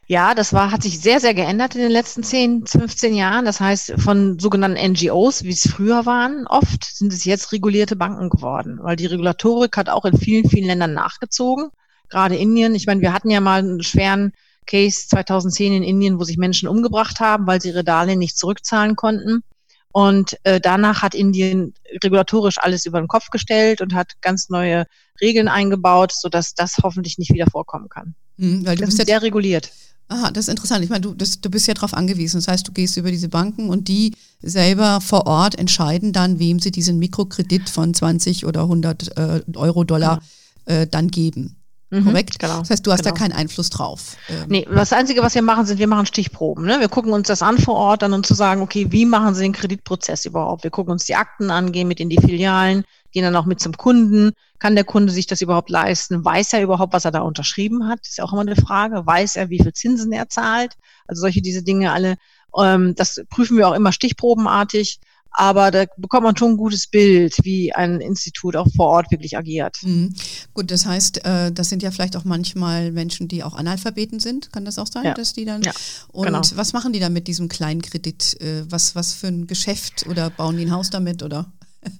Ja, 0.07 0.35
das 0.35 0.51
war, 0.51 0.71
hat 0.71 0.83
sich 0.83 0.99
sehr, 0.99 1.19
sehr 1.19 1.33
geändert 1.33 1.75
in 1.75 1.81
den 1.81 1.91
letzten 1.91 2.23
10, 2.23 2.67
15 2.67 3.13
Jahren. 3.13 3.45
Das 3.45 3.59
heißt, 3.59 3.93
von 3.97 4.39
sogenannten 4.39 4.91
NGOs, 4.91 5.43
wie 5.43 5.51
es 5.51 5.69
früher 5.69 6.05
waren, 6.05 6.47
oft 6.47 6.83
sind 6.83 7.13
es 7.13 7.23
jetzt 7.23 7.51
regulierte 7.51 7.95
Banken 7.95 8.29
geworden, 8.29 8.79
weil 8.81 8.95
die 8.95 9.05
Regulatorik 9.05 9.77
hat 9.77 9.89
auch 9.89 10.05
in 10.05 10.17
vielen, 10.17 10.49
vielen 10.49 10.67
Ländern 10.67 10.93
nachgezogen. 10.93 11.69
Gerade 12.09 12.35
Indien. 12.35 12.75
Ich 12.75 12.87
meine, 12.87 13.01
wir 13.01 13.13
hatten 13.13 13.29
ja 13.29 13.39
mal 13.39 13.59
einen 13.59 13.83
schweren 13.83 14.33
Case 14.65 15.07
2010 15.07 15.73
in 15.73 15.83
Indien, 15.83 16.19
wo 16.19 16.23
sich 16.23 16.37
Menschen 16.37 16.67
umgebracht 16.67 17.19
haben, 17.21 17.47
weil 17.47 17.61
sie 17.61 17.69
ihre 17.69 17.85
Darlehen 17.85 18.19
nicht 18.19 18.37
zurückzahlen 18.37 18.95
konnten. 18.95 19.43
Und 19.91 20.37
äh, 20.43 20.59
danach 20.59 21.01
hat 21.01 21.15
Indien 21.15 21.73
regulatorisch 22.03 22.57
alles 22.57 22.85
über 22.85 22.99
den 22.99 23.07
Kopf 23.07 23.29
gestellt 23.29 23.81
und 23.81 23.93
hat 23.93 24.13
ganz 24.21 24.49
neue 24.49 24.85
Regeln 25.19 25.47
eingebaut, 25.47 26.11
sodass 26.13 26.53
das 26.53 26.77
hoffentlich 26.83 27.17
nicht 27.17 27.33
wieder 27.33 27.47
vorkommen 27.49 27.89
kann. 27.89 28.15
Mhm, 28.37 28.65
weil 28.65 28.75
du 28.75 28.81
das 28.81 28.89
bist 28.91 28.99
ist 29.01 29.07
sehr 29.07 29.21
reguliert. 29.21 29.71
Aha, 30.07 30.29
das 30.29 30.45
ist 30.45 30.49
interessant. 30.49 30.83
Ich 30.83 30.89
meine, 30.89 31.01
du, 31.01 31.13
das, 31.13 31.39
du 31.39 31.49
bist 31.49 31.67
ja 31.67 31.73
darauf 31.73 31.93
angewiesen. 31.93 32.37
Das 32.37 32.49
heißt, 32.49 32.67
du 32.67 32.73
gehst 32.73 32.97
über 32.97 33.11
diese 33.11 33.29
Banken 33.29 33.69
und 33.69 33.87
die 33.87 34.13
selber 34.41 34.99
vor 34.99 35.25
Ort 35.25 35.57
entscheiden 35.57 36.11
dann, 36.11 36.37
wem 36.37 36.59
sie 36.59 36.71
diesen 36.71 36.99
Mikrokredit 36.99 37.69
von 37.69 37.93
20 37.93 38.45
oder 38.45 38.63
100 38.63 39.17
äh, 39.17 39.41
Euro, 39.55 39.85
Dollar 39.85 40.21
ja. 40.67 40.81
äh, 40.81 40.87
dann 40.87 41.07
geben. 41.07 41.60
Mhm, 41.91 42.05
Korrekt? 42.05 42.39
Genau. 42.39 42.59
Das 42.59 42.69
heißt, 42.69 42.87
du 42.87 42.91
hast 42.91 43.03
genau. 43.03 43.13
da 43.13 43.19
keinen 43.19 43.33
Einfluss 43.33 43.69
drauf. 43.69 44.15
Ähm. 44.29 44.45
Nee, 44.47 44.67
das 44.73 44.93
Einzige, 44.93 45.21
was 45.21 45.35
wir 45.35 45.41
machen, 45.41 45.65
sind, 45.65 45.77
wir 45.77 45.87
machen 45.87 46.05
Stichproben. 46.05 46.65
Ne? 46.65 46.79
Wir 46.79 46.87
gucken 46.87 47.11
uns 47.11 47.27
das 47.27 47.41
an 47.41 47.57
vor 47.57 47.75
Ort 47.75 48.01
dann 48.01 48.13
und 48.13 48.25
zu 48.25 48.33
sagen, 48.33 48.61
okay, 48.61 48.87
wie 48.89 49.05
machen 49.05 49.35
sie 49.35 49.43
den 49.43 49.51
Kreditprozess 49.51 50.25
überhaupt? 50.25 50.63
Wir 50.63 50.71
gucken 50.71 50.93
uns 50.93 51.05
die 51.05 51.15
Akten 51.15 51.51
an, 51.51 51.73
gehen 51.73 51.89
mit 51.89 51.99
in 51.99 52.09
die 52.09 52.17
Filialen, 52.17 52.85
gehen 53.11 53.23
dann 53.23 53.35
auch 53.35 53.45
mit 53.45 53.59
zum 53.59 53.75
Kunden. 53.75 54.31
Kann 54.57 54.75
der 54.75 54.85
Kunde 54.85 55.11
sich 55.11 55.27
das 55.27 55.41
überhaupt 55.41 55.69
leisten? 55.69 56.23
Weiß 56.23 56.53
er 56.53 56.63
überhaupt, 56.63 56.93
was 56.93 57.03
er 57.03 57.11
da 57.11 57.19
unterschrieben 57.19 57.87
hat? 57.89 58.07
Ist 58.07 58.21
auch 58.21 58.31
immer 58.31 58.41
eine 58.41 58.55
Frage. 58.55 59.05
Weiß 59.05 59.35
er, 59.35 59.49
wie 59.49 59.59
viel 59.59 59.73
Zinsen 59.73 60.13
er 60.13 60.29
zahlt? 60.29 60.77
Also 61.07 61.21
solche, 61.21 61.41
diese 61.41 61.63
Dinge 61.63 61.91
alle. 61.91 62.15
Ähm, 62.57 62.95
das 62.95 63.21
prüfen 63.29 63.57
wir 63.57 63.67
auch 63.67 63.75
immer 63.75 63.91
stichprobenartig 63.91 64.99
aber 65.31 65.71
da 65.71 65.85
bekommt 65.97 66.23
man 66.23 66.35
schon 66.35 66.51
ein 66.51 66.57
gutes 66.57 66.87
Bild, 66.87 67.35
wie 67.43 67.73
ein 67.73 68.01
Institut 68.01 68.55
auch 68.55 68.67
vor 68.75 68.87
Ort 68.87 69.11
wirklich 69.11 69.37
agiert. 69.37 69.77
Mhm. 69.81 70.13
Gut, 70.53 70.71
das 70.71 70.85
heißt, 70.85 71.25
äh, 71.25 71.51
das 71.51 71.69
sind 71.69 71.81
ja 71.83 71.91
vielleicht 71.91 72.17
auch 72.17 72.25
manchmal 72.25 72.91
Menschen, 72.91 73.27
die 73.27 73.43
auch 73.43 73.53
Analphabeten 73.53 74.19
sind. 74.19 74.51
Kann 74.51 74.65
das 74.65 74.77
auch 74.77 74.87
sein, 74.87 75.05
ja. 75.05 75.13
dass 75.13 75.33
die 75.33 75.45
dann? 75.45 75.61
Ja, 75.61 75.71
und 76.11 76.25
genau. 76.25 76.41
was 76.55 76.73
machen 76.73 76.91
die 76.91 76.99
dann 76.99 77.13
mit 77.13 77.27
diesem 77.27 77.47
kleinen 77.47 77.81
Kredit? 77.81 78.39
Äh, 78.41 78.69
was, 78.69 78.95
was 78.95 79.13
für 79.13 79.27
ein 79.27 79.47
Geschäft 79.47 80.05
oder 80.07 80.29
bauen 80.29 80.57
die 80.57 80.65
ein 80.65 80.71
Haus 80.71 80.89
damit 80.89 81.23
oder? 81.23 81.51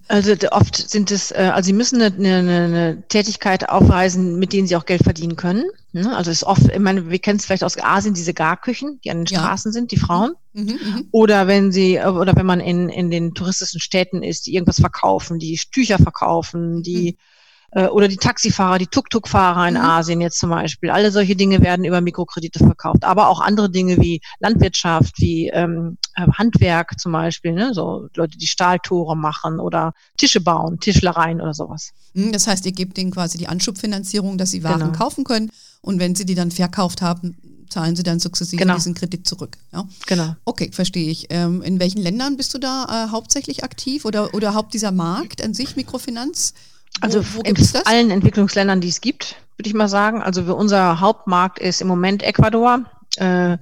Also 0.06 0.34
oft 0.52 0.76
sind 0.90 1.10
es, 1.10 1.32
äh, 1.32 1.50
also 1.52 1.66
sie 1.66 1.72
müssen 1.72 2.00
eine, 2.00 2.14
eine, 2.14 2.64
eine 2.64 3.02
Tätigkeit 3.08 3.68
aufweisen, 3.68 4.38
mit 4.38 4.52
denen 4.52 4.68
sie 4.68 4.76
auch 4.76 4.86
Geld 4.86 5.02
verdienen 5.02 5.34
können. 5.34 5.64
Ne? 5.92 6.14
Also 6.16 6.30
es 6.30 6.38
ist 6.38 6.44
oft, 6.44 6.68
ich 6.68 6.78
meine, 6.78 7.10
wir 7.10 7.18
kennen 7.18 7.38
es 7.38 7.46
vielleicht 7.46 7.64
aus 7.64 7.76
Asien, 7.78 8.14
diese 8.14 8.32
Garküchen, 8.32 9.00
die 9.02 9.10
an 9.10 9.18
den 9.18 9.26
Straßen 9.26 9.70
ja. 9.70 9.72
sind, 9.72 9.90
die 9.90 9.96
Frauen. 9.96 10.34
Mhm, 10.52 10.62
mhm, 10.62 10.70
mhm, 10.70 11.08
oder 11.10 11.48
wenn 11.48 11.72
sie, 11.72 11.98
oder 11.98 12.36
wenn 12.36 12.46
man 12.46 12.60
in, 12.60 12.88
in 12.90 13.10
den 13.10 13.34
touristischen 13.34 13.80
Städten 13.80 14.22
ist, 14.22 14.46
die 14.46 14.54
irgendwas 14.54 14.80
verkaufen, 14.80 15.40
die 15.40 15.58
Tücher 15.72 15.98
verkaufen, 15.98 16.82
die 16.82 17.12
mhm 17.12 17.32
äh, 17.72 17.86
oder 17.86 18.08
die 18.08 18.16
Taxifahrer, 18.16 18.78
die 18.78 18.86
Tuk-Tuk-Fahrer 18.86 19.68
in 19.68 19.74
mhm. 19.74 19.80
Asien 19.80 20.20
jetzt 20.20 20.38
zum 20.38 20.50
Beispiel. 20.50 20.90
Alle 20.90 21.10
solche 21.10 21.36
Dinge 21.36 21.60
werden 21.62 21.84
über 21.84 22.00
Mikrokredite 22.00 22.58
verkauft. 22.58 23.04
Aber 23.04 23.28
auch 23.28 23.40
andere 23.40 23.70
Dinge 23.70 23.98
wie 23.98 24.20
Landwirtschaft, 24.40 25.18
wie 25.18 25.48
ähm, 25.48 25.96
äh, 26.14 26.26
Handwerk 26.32 26.98
zum 27.00 27.12
Beispiel, 27.12 27.52
ne? 27.52 27.72
so 27.74 28.08
Leute, 28.14 28.38
die 28.38 28.46
Stahltore 28.46 29.16
machen 29.16 29.58
oder 29.58 29.94
Tische 30.16 30.40
bauen, 30.40 30.78
Tischlereien 30.80 31.40
oder 31.40 31.54
sowas. 31.54 31.90
Mhm, 32.14 32.32
das 32.32 32.46
heißt, 32.46 32.64
ihr 32.66 32.72
gebt 32.72 32.96
denen 32.96 33.10
quasi 33.10 33.38
die 33.38 33.48
Anschubfinanzierung, 33.48 34.38
dass 34.38 34.50
sie 34.50 34.62
Waren 34.62 34.80
genau. 34.80 34.92
kaufen 34.92 35.24
können 35.24 35.50
und 35.80 35.98
wenn 35.98 36.14
sie 36.14 36.24
die 36.24 36.34
dann 36.34 36.50
verkauft 36.50 37.02
haben, 37.02 37.36
zahlen 37.68 37.96
sie 37.96 38.02
dann 38.02 38.20
sukzessive 38.20 38.60
genau. 38.60 38.74
diesen 38.74 38.94
Kredit 38.94 39.26
zurück. 39.26 39.56
Ja? 39.72 39.88
Genau. 40.06 40.36
Okay, 40.44 40.70
verstehe 40.72 41.10
ich. 41.10 41.28
Ähm, 41.30 41.62
in 41.62 41.80
welchen 41.80 42.02
Ländern 42.02 42.36
bist 42.36 42.52
du 42.52 42.58
da 42.58 42.84
äh, 42.84 43.10
hauptsächlich 43.10 43.64
aktiv 43.64 44.04
oder, 44.04 44.34
oder 44.34 44.54
haupt 44.54 44.74
dieser 44.74 44.92
Markt 44.92 45.42
an 45.42 45.54
sich, 45.54 45.74
Mikrofinanz? 45.74 46.52
Also 47.00 47.24
wo, 47.34 47.38
wo 47.38 47.42
in 47.42 47.56
allen 47.84 48.10
Entwicklungsländern, 48.10 48.80
die 48.80 48.88
es 48.88 49.00
gibt, 49.00 49.36
würde 49.56 49.68
ich 49.68 49.74
mal 49.74 49.88
sagen. 49.88 50.22
Also 50.22 50.54
unser 50.54 51.00
Hauptmarkt 51.00 51.58
ist 51.58 51.80
im 51.80 51.88
Moment 51.88 52.22
Ecuador, 52.22 52.84
äh, 53.16 53.52
mhm. 53.52 53.58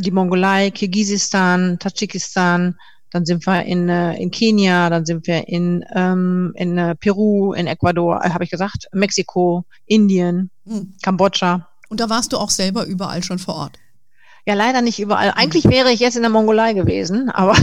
die 0.00 0.10
Mongolei, 0.10 0.70
Kirgisistan, 0.70 1.78
Tadschikistan. 1.78 2.76
Dann 3.10 3.24
sind 3.24 3.46
wir 3.46 3.62
in, 3.64 3.88
äh, 3.88 4.14
in 4.16 4.30
Kenia, 4.30 4.90
dann 4.90 5.06
sind 5.06 5.26
wir 5.26 5.48
in, 5.48 5.84
ähm, 5.94 6.52
in 6.56 6.76
äh, 6.76 6.94
Peru, 6.96 7.52
in 7.52 7.66
Ecuador, 7.66 8.22
äh, 8.22 8.30
habe 8.30 8.44
ich 8.44 8.50
gesagt, 8.50 8.88
Mexiko, 8.92 9.64
Indien, 9.86 10.50
mhm. 10.64 10.94
Kambodscha. 11.02 11.68
Und 11.88 12.00
da 12.00 12.10
warst 12.10 12.32
du 12.32 12.36
auch 12.36 12.50
selber 12.50 12.84
überall 12.84 13.22
schon 13.22 13.38
vor 13.38 13.54
Ort? 13.54 13.78
Ja, 14.44 14.54
leider 14.54 14.82
nicht 14.82 14.98
überall. 14.98 15.32
Eigentlich 15.34 15.64
mhm. 15.64 15.70
wäre 15.70 15.92
ich 15.92 16.00
jetzt 16.00 16.16
in 16.16 16.22
der 16.22 16.30
Mongolei 16.30 16.72
gewesen, 16.72 17.30
aber 17.30 17.56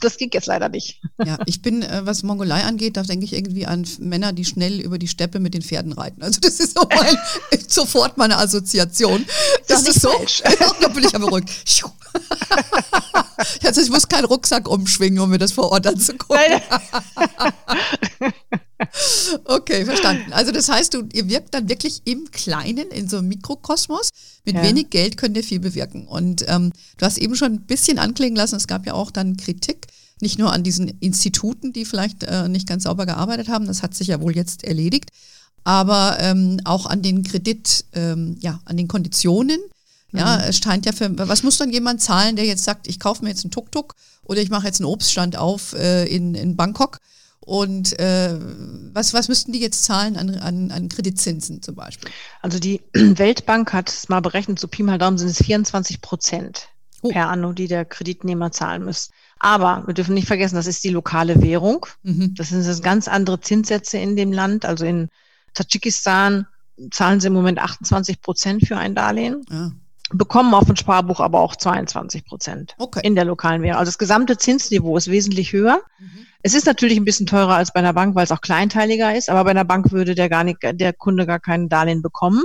das 0.00 0.16
ging 0.16 0.30
jetzt 0.32 0.46
leider 0.46 0.68
nicht. 0.68 1.00
Ja, 1.24 1.38
ich 1.46 1.62
bin, 1.62 1.82
äh, 1.82 2.02
was 2.04 2.22
Mongolei 2.22 2.62
angeht, 2.62 2.96
da 2.96 3.02
denke 3.02 3.24
ich 3.24 3.32
irgendwie 3.32 3.66
an 3.66 3.86
Männer, 3.98 4.32
die 4.32 4.44
schnell 4.44 4.80
über 4.80 4.98
die 4.98 5.08
Steppe 5.08 5.40
mit 5.40 5.54
den 5.54 5.62
Pferden 5.62 5.92
reiten. 5.92 6.22
Also 6.22 6.40
das 6.40 6.60
ist 6.60 6.76
so 6.78 6.86
mein, 6.94 7.16
sofort 7.66 8.16
meine 8.16 8.38
Assoziation. 8.38 9.24
Das, 9.66 9.84
das 9.84 9.96
ist 9.96 10.02
so. 10.02 10.10
da 10.80 10.88
bin 10.88 11.04
ich 11.04 11.14
aber 11.14 11.28
ruhig. 11.28 11.44
Also 13.62 13.80
ich 13.82 13.90
muss 13.90 14.08
keinen 14.08 14.24
Rucksack 14.24 14.68
umschwingen, 14.68 15.20
um 15.20 15.30
mir 15.30 15.38
das 15.38 15.52
vor 15.52 15.70
Ort 15.70 15.86
anzugucken. 15.86 16.60
Okay, 19.44 19.84
verstanden. 19.84 20.32
Also 20.32 20.52
das 20.52 20.68
heißt, 20.68 20.94
du, 20.94 21.08
ihr 21.12 21.28
wirkt 21.28 21.54
dann 21.54 21.68
wirklich 21.68 22.02
im 22.04 22.30
Kleinen, 22.30 22.88
in 22.90 23.08
so 23.08 23.18
einem 23.18 23.28
Mikrokosmos. 23.28 24.10
Mit 24.44 24.56
ja. 24.56 24.62
wenig 24.62 24.90
Geld 24.90 25.16
könnt 25.16 25.36
ihr 25.36 25.44
viel 25.44 25.60
bewirken. 25.60 26.06
Und 26.06 26.44
ähm, 26.48 26.72
du 26.96 27.04
hast 27.04 27.18
eben 27.18 27.34
schon 27.34 27.54
ein 27.54 27.60
bisschen 27.62 27.98
anklingen 27.98 28.36
lassen, 28.36 28.56
es 28.56 28.66
gab 28.66 28.86
ja 28.86 28.94
auch 28.94 29.10
dann 29.10 29.36
Kritik, 29.36 29.88
nicht 30.20 30.38
nur 30.38 30.52
an 30.52 30.62
diesen 30.62 30.88
Instituten, 31.00 31.72
die 31.72 31.84
vielleicht 31.84 32.24
äh, 32.24 32.48
nicht 32.48 32.66
ganz 32.66 32.84
sauber 32.84 33.06
gearbeitet 33.06 33.48
haben, 33.48 33.66
das 33.66 33.82
hat 33.82 33.94
sich 33.94 34.08
ja 34.08 34.20
wohl 34.20 34.34
jetzt 34.34 34.64
erledigt, 34.64 35.10
aber 35.64 36.16
ähm, 36.20 36.60
auch 36.64 36.86
an 36.86 37.02
den 37.02 37.22
Kredit, 37.22 37.84
ähm, 37.92 38.36
ja, 38.40 38.60
an 38.64 38.76
den 38.76 38.88
Konditionen. 38.88 39.60
Ja, 40.12 40.38
mhm. 40.38 40.44
es 40.48 40.58
scheint 40.58 40.86
ja 40.86 40.92
für, 40.92 41.10
was 41.28 41.42
muss 41.42 41.58
dann 41.58 41.70
jemand 41.70 42.00
zahlen, 42.00 42.36
der 42.36 42.46
jetzt 42.46 42.64
sagt, 42.64 42.88
ich 42.88 42.98
kaufe 42.98 43.22
mir 43.22 43.28
jetzt 43.28 43.44
einen 43.44 43.50
Tuk-Tuk 43.50 43.94
oder 44.24 44.40
ich 44.40 44.48
mache 44.48 44.66
jetzt 44.66 44.80
einen 44.80 44.86
Obststand 44.86 45.36
auf 45.36 45.74
äh, 45.74 46.06
in, 46.06 46.34
in 46.34 46.56
Bangkok 46.56 46.98
und 47.40 47.98
äh, 47.98 48.36
was, 48.92 49.14
was 49.14 49.28
müssten 49.28 49.52
die 49.52 49.60
jetzt 49.60 49.84
zahlen 49.84 50.16
an, 50.16 50.34
an, 50.34 50.70
an 50.70 50.88
Kreditzinsen 50.88 51.62
zum 51.62 51.74
Beispiel? 51.74 52.10
Also 52.42 52.58
die 52.58 52.82
Weltbank 52.92 53.72
hat 53.72 53.88
es 53.88 54.08
mal 54.08 54.20
berechnet, 54.20 54.58
so 54.58 54.68
Pi 54.68 54.82
mal 54.82 54.98
Daumen 54.98 55.18
sind 55.18 55.28
es 55.28 55.42
24 55.42 56.00
Prozent 56.00 56.68
oh. 57.02 57.08
per 57.08 57.28
Anno, 57.28 57.52
die 57.52 57.68
der 57.68 57.84
Kreditnehmer 57.84 58.52
zahlen 58.52 58.84
muss. 58.84 59.10
Aber 59.38 59.84
wir 59.86 59.94
dürfen 59.94 60.14
nicht 60.14 60.26
vergessen, 60.26 60.56
das 60.56 60.66
ist 60.66 60.82
die 60.84 60.90
lokale 60.90 61.40
Währung. 61.40 61.86
Mhm. 62.02 62.34
Das 62.34 62.48
sind 62.48 62.66
das 62.66 62.82
ganz 62.82 63.08
andere 63.08 63.40
Zinssätze 63.40 63.98
in 63.98 64.16
dem 64.16 64.32
Land. 64.32 64.64
Also 64.64 64.84
in 64.84 65.08
Tadschikistan 65.54 66.46
zahlen 66.90 67.20
sie 67.20 67.28
im 67.28 67.34
Moment 67.34 67.58
28 67.58 68.20
Prozent 68.20 68.66
für 68.66 68.76
ein 68.76 68.94
Darlehen. 68.94 69.44
Ja. 69.50 69.72
Bekommen 70.10 70.54
auf 70.54 70.66
dem 70.66 70.76
Sparbuch 70.76 71.20
aber 71.20 71.40
auch 71.40 71.54
22 71.54 72.24
Prozent 72.24 72.74
okay. 72.78 73.00
in 73.02 73.14
der 73.14 73.24
lokalen 73.24 73.62
Währung. 73.62 73.78
Also 73.78 73.90
das 73.90 73.98
gesamte 73.98 74.38
Zinsniveau 74.38 74.96
ist 74.96 75.10
wesentlich 75.10 75.52
höher. 75.52 75.80
Mhm. 75.98 76.26
Es 76.42 76.54
ist 76.54 76.66
natürlich 76.66 76.96
ein 76.96 77.04
bisschen 77.04 77.26
teurer 77.26 77.56
als 77.56 77.72
bei 77.72 77.80
einer 77.80 77.92
Bank, 77.92 78.14
weil 78.14 78.24
es 78.24 78.32
auch 78.32 78.40
kleinteiliger 78.40 79.14
ist, 79.14 79.28
aber 79.28 79.44
bei 79.44 79.50
einer 79.50 79.64
Bank 79.64 79.92
würde 79.92 80.14
der 80.14 80.28
gar 80.28 80.44
nicht, 80.44 80.58
der 80.62 80.92
Kunde 80.92 81.26
gar 81.26 81.40
kein 81.40 81.68
Darlehen 81.68 82.00
bekommen. 82.00 82.42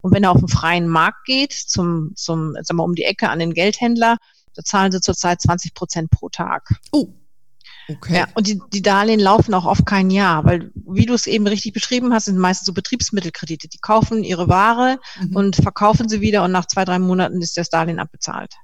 Und 0.00 0.12
wenn 0.12 0.24
er 0.24 0.32
auf 0.32 0.40
den 0.40 0.48
freien 0.48 0.88
Markt 0.88 1.24
geht, 1.24 1.52
zum, 1.52 2.12
zum, 2.14 2.54
sagen 2.54 2.76
wir, 2.76 2.84
um 2.84 2.94
die 2.94 3.04
Ecke 3.04 3.28
an 3.28 3.38
den 3.38 3.54
Geldhändler, 3.54 4.16
da 4.54 4.62
zahlen 4.62 4.92
sie 4.92 5.00
zurzeit 5.00 5.40
20 5.40 5.74
Prozent 5.74 6.10
pro 6.10 6.28
Tag. 6.28 6.68
Oh. 6.92 7.08
Okay. 7.88 8.16
Ja, 8.16 8.28
und 8.34 8.46
die, 8.46 8.60
die 8.72 8.82
Darlehen 8.82 9.20
laufen 9.20 9.52
auch 9.54 9.66
auf 9.66 9.84
kein 9.84 10.10
Jahr, 10.10 10.44
weil, 10.44 10.70
wie 10.74 11.06
du 11.06 11.14
es 11.14 11.26
eben 11.26 11.46
richtig 11.46 11.72
beschrieben 11.72 12.12
hast, 12.12 12.26
sind 12.26 12.38
meistens 12.38 12.66
so 12.66 12.72
Betriebsmittelkredite. 12.72 13.68
Die 13.68 13.78
kaufen 13.78 14.24
ihre 14.24 14.48
Ware 14.48 14.98
mhm. 15.20 15.36
und 15.36 15.56
verkaufen 15.56 16.08
sie 16.08 16.20
wieder 16.20 16.44
und 16.44 16.52
nach 16.52 16.66
zwei, 16.66 16.84
drei 16.84 16.98
Monaten 16.98 17.42
ist 17.42 17.56
das 17.56 17.68
Darlehen 17.68 17.98
abbezahlt. 17.98 18.54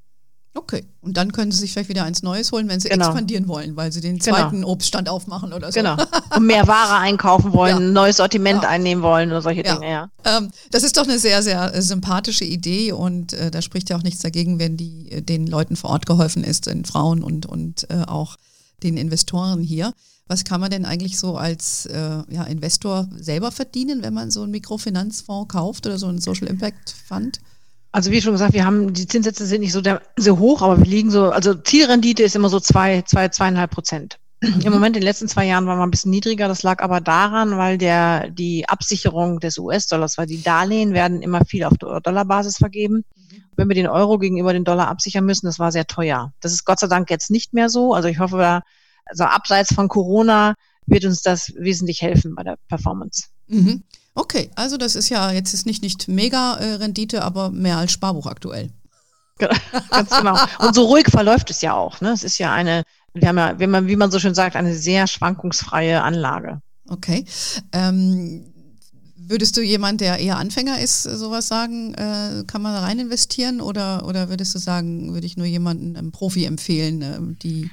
Okay. 0.53 0.85
Und 1.01 1.17
dann 1.17 1.31
können 1.31 1.53
Sie 1.53 1.59
sich 1.59 1.73
vielleicht 1.73 1.89
wieder 1.89 2.03
eins 2.05 2.23
Neues 2.25 2.51
holen, 2.51 2.69
wenn 2.69 2.81
Sie 2.81 2.89
genau. 2.89 3.07
expandieren 3.07 3.47
wollen, 3.47 3.77
weil 3.77 3.93
Sie 3.93 4.01
den 4.01 4.19
genau. 4.19 4.37
zweiten 4.37 4.57
genau. 4.57 4.69
Obststand 4.69 5.09
aufmachen 5.09 5.53
oder 5.53 5.71
so. 5.71 5.79
Genau. 5.79 5.97
Und 6.37 6.45
mehr 6.45 6.67
Ware 6.67 6.99
einkaufen 6.99 7.53
wollen, 7.53 7.79
ja. 7.79 7.87
ein 7.87 7.93
neues 7.93 8.17
Sortiment 8.17 8.65
ja. 8.65 8.69
einnehmen 8.69 9.03
wollen 9.03 9.31
oder 9.31 9.43
solche 9.43 9.65
ja. 9.65 9.75
Dinge, 9.75 9.91
ja. 9.91 10.11
Ähm, 10.25 10.51
das 10.73 10.83
ist 10.83 10.97
doch 10.97 11.05
eine 11.05 11.21
sehr, 11.21 11.43
sehr 11.43 11.73
äh, 11.73 11.81
sympathische 11.81 12.45
Idee 12.45 12.91
und 12.93 13.33
äh, 13.33 13.53
da 13.53 13.63
spricht 13.63 13.91
ja 13.91 13.97
auch 13.97 14.03
nichts 14.03 14.23
dagegen, 14.23 14.59
wenn 14.59 14.77
die, 14.77 15.13
äh, 15.13 15.23
den 15.23 15.47
Leuten 15.47 15.77
vor 15.77 15.91
Ort 15.91 16.07
geholfen 16.07 16.43
ist, 16.43 16.67
den 16.67 16.85
Frauen 16.85 17.23
und, 17.23 17.47
und 17.47 17.89
äh, 17.89 18.03
auch 18.07 18.37
den 18.83 18.97
Investoren 18.97 19.61
hier. 19.61 19.93
Was 20.27 20.45
kann 20.45 20.61
man 20.61 20.71
denn 20.71 20.85
eigentlich 20.85 21.19
so 21.19 21.37
als 21.37 21.87
äh, 21.87 22.23
ja, 22.29 22.45
Investor 22.45 23.09
selber 23.17 23.51
verdienen, 23.51 24.03
wenn 24.03 24.15
man 24.15 24.31
so 24.31 24.43
einen 24.43 24.53
Mikrofinanzfonds 24.53 25.53
kauft 25.53 25.87
oder 25.87 25.99
so 25.99 26.07
einen 26.07 26.21
Social 26.21 26.47
Impact 26.47 26.95
Fund? 27.09 27.41
Also 27.93 28.13
wie 28.13 28.21
schon 28.21 28.33
gesagt, 28.33 28.55
wir 28.55 28.65
haben, 28.65 28.93
die 28.93 29.09
Zinssätze 29.09 29.45
sind 29.47 29.63
nicht 29.63 29.73
so, 29.73 29.81
der, 29.81 30.01
so 30.17 30.39
hoch, 30.39 30.63
aber 30.63 30.79
wir 30.79 30.87
liegen 30.87 31.11
so, 31.11 31.31
also 31.31 31.55
Zielrendite 31.55 32.23
ist 32.23 32.37
immer 32.37 32.49
so 32.49 32.61
zwei, 32.61 33.03
zwei, 33.03 33.29
zweieinhalb 33.29 33.73
Prozent. 33.73 34.19
Mhm. 34.41 34.61
Im 34.61 34.73
Moment 34.73 34.97
in 34.97 35.01
den 35.01 35.09
letzten 35.09 35.29
zwei 35.29 35.47
Jahren 35.47 35.67
waren 35.67 35.79
wir 35.79 35.83
ein 35.83 35.91
bisschen 35.91 36.11
niedriger. 36.11 36.49
Das 36.49 36.63
lag 36.63 36.83
aber 36.83 37.01
daran, 37.01 37.59
weil 37.59 37.79
der, 37.79 38.31
die 38.31 38.69
Absicherung 38.69 39.41
des 39.41 39.59
US-Dollars, 39.59 40.17
weil 40.17 40.27
die 40.27 40.43
Darlehen 40.43 40.93
werden 40.93 41.23
immer 41.23 41.45
viel 41.45 41.65
auf 41.65 41.75
Dollarbasis 41.77 42.57
vergeben. 42.57 43.05
Wenn 43.57 43.69
wir 43.69 43.75
den 43.75 43.89
Euro 43.89 44.19
gegenüber 44.19 44.53
den 44.53 44.65
Dollar 44.65 44.89
absichern 44.89 45.25
müssen, 45.25 45.47
das 45.47 45.59
war 45.59 45.73
sehr 45.73 45.87
teuer. 45.87 46.33
Das 46.41 46.53
ist 46.53 46.65
Gott 46.65 46.81
sei 46.81 46.87
Dank 46.87 47.11
jetzt 47.11 47.31
nicht 47.31 47.53
mehr 47.53 47.69
so. 47.69 47.95
Also 47.95 48.09
ich 48.09 48.19
hoffe, 48.19 48.63
also 49.05 49.25
abseits 49.25 49.75
von 49.75 49.89
Corona 49.89 50.55
wird 50.87 51.05
uns 51.05 51.23
das 51.23 51.53
wesentlich 51.57 52.03
helfen 52.03 52.35
bei 52.35 52.43
der 52.43 52.57
Performance. 52.69 53.25
Mhm. 53.49 53.83
Okay, 54.15 54.51
also 54.57 54.77
das 54.77 54.97
ist 54.97 55.09
ja 55.09 55.31
jetzt 55.31 55.55
ist 55.55 55.67
nicht, 55.67 55.83
nicht 55.83 56.09
mega 56.09 56.57
äh, 56.57 56.75
Rendite, 56.75 57.23
aber 57.23 57.51
mehr 57.51 57.79
als 57.79 57.93
Sparbuch 57.93 58.27
aktuell. 58.27 58.71
Ganz 59.91 60.11
genau. 60.11 60.37
Und 60.59 60.75
so 60.75 60.85
ruhig 60.87 61.07
verläuft 61.09 61.51
es 61.51 61.63
ja 61.63 61.73
auch. 61.75 62.01
Ne? 62.01 62.11
Es 62.11 62.25
ist 62.25 62.39
ja 62.39 62.53
eine, 62.53 62.83
wir 63.15 63.29
haben 63.29 63.39
ja, 63.39 63.59
wie 63.59 63.67
man, 63.67 63.87
wie 63.89 63.97
man 63.97 64.11
so 64.11 64.19
schön 64.19 64.35
sagt, 64.35 64.57
eine 64.57 64.75
sehr 64.75 65.07
schwankungsfreie 65.07 66.03
Anlage. 66.03 66.61
Okay. 66.89 67.25
Ähm, 67.73 68.53
würdest 69.31 69.57
du 69.57 69.63
jemand, 69.63 70.01
der 70.01 70.19
eher 70.19 70.37
Anfänger 70.37 70.81
ist, 70.81 71.05
sowas 71.05 71.49
sagen, 71.49 71.95
äh, 71.95 72.45
kann 72.47 72.63
man 72.63 72.75
da 72.75 72.81
rein 72.81 72.99
investieren 72.99 73.61
oder, 73.61 74.07
oder 74.07 74.29
würdest 74.29 74.55
du 74.55 74.59
sagen, 74.59 75.15
würde 75.15 75.27
ich 75.27 75.37
nur 75.37 75.47
jemanden, 75.47 75.97
einem 75.97 76.13
Profi 76.13 76.45
empfehlen, 76.45 77.03
äh, 77.03 77.19
die 77.43 77.71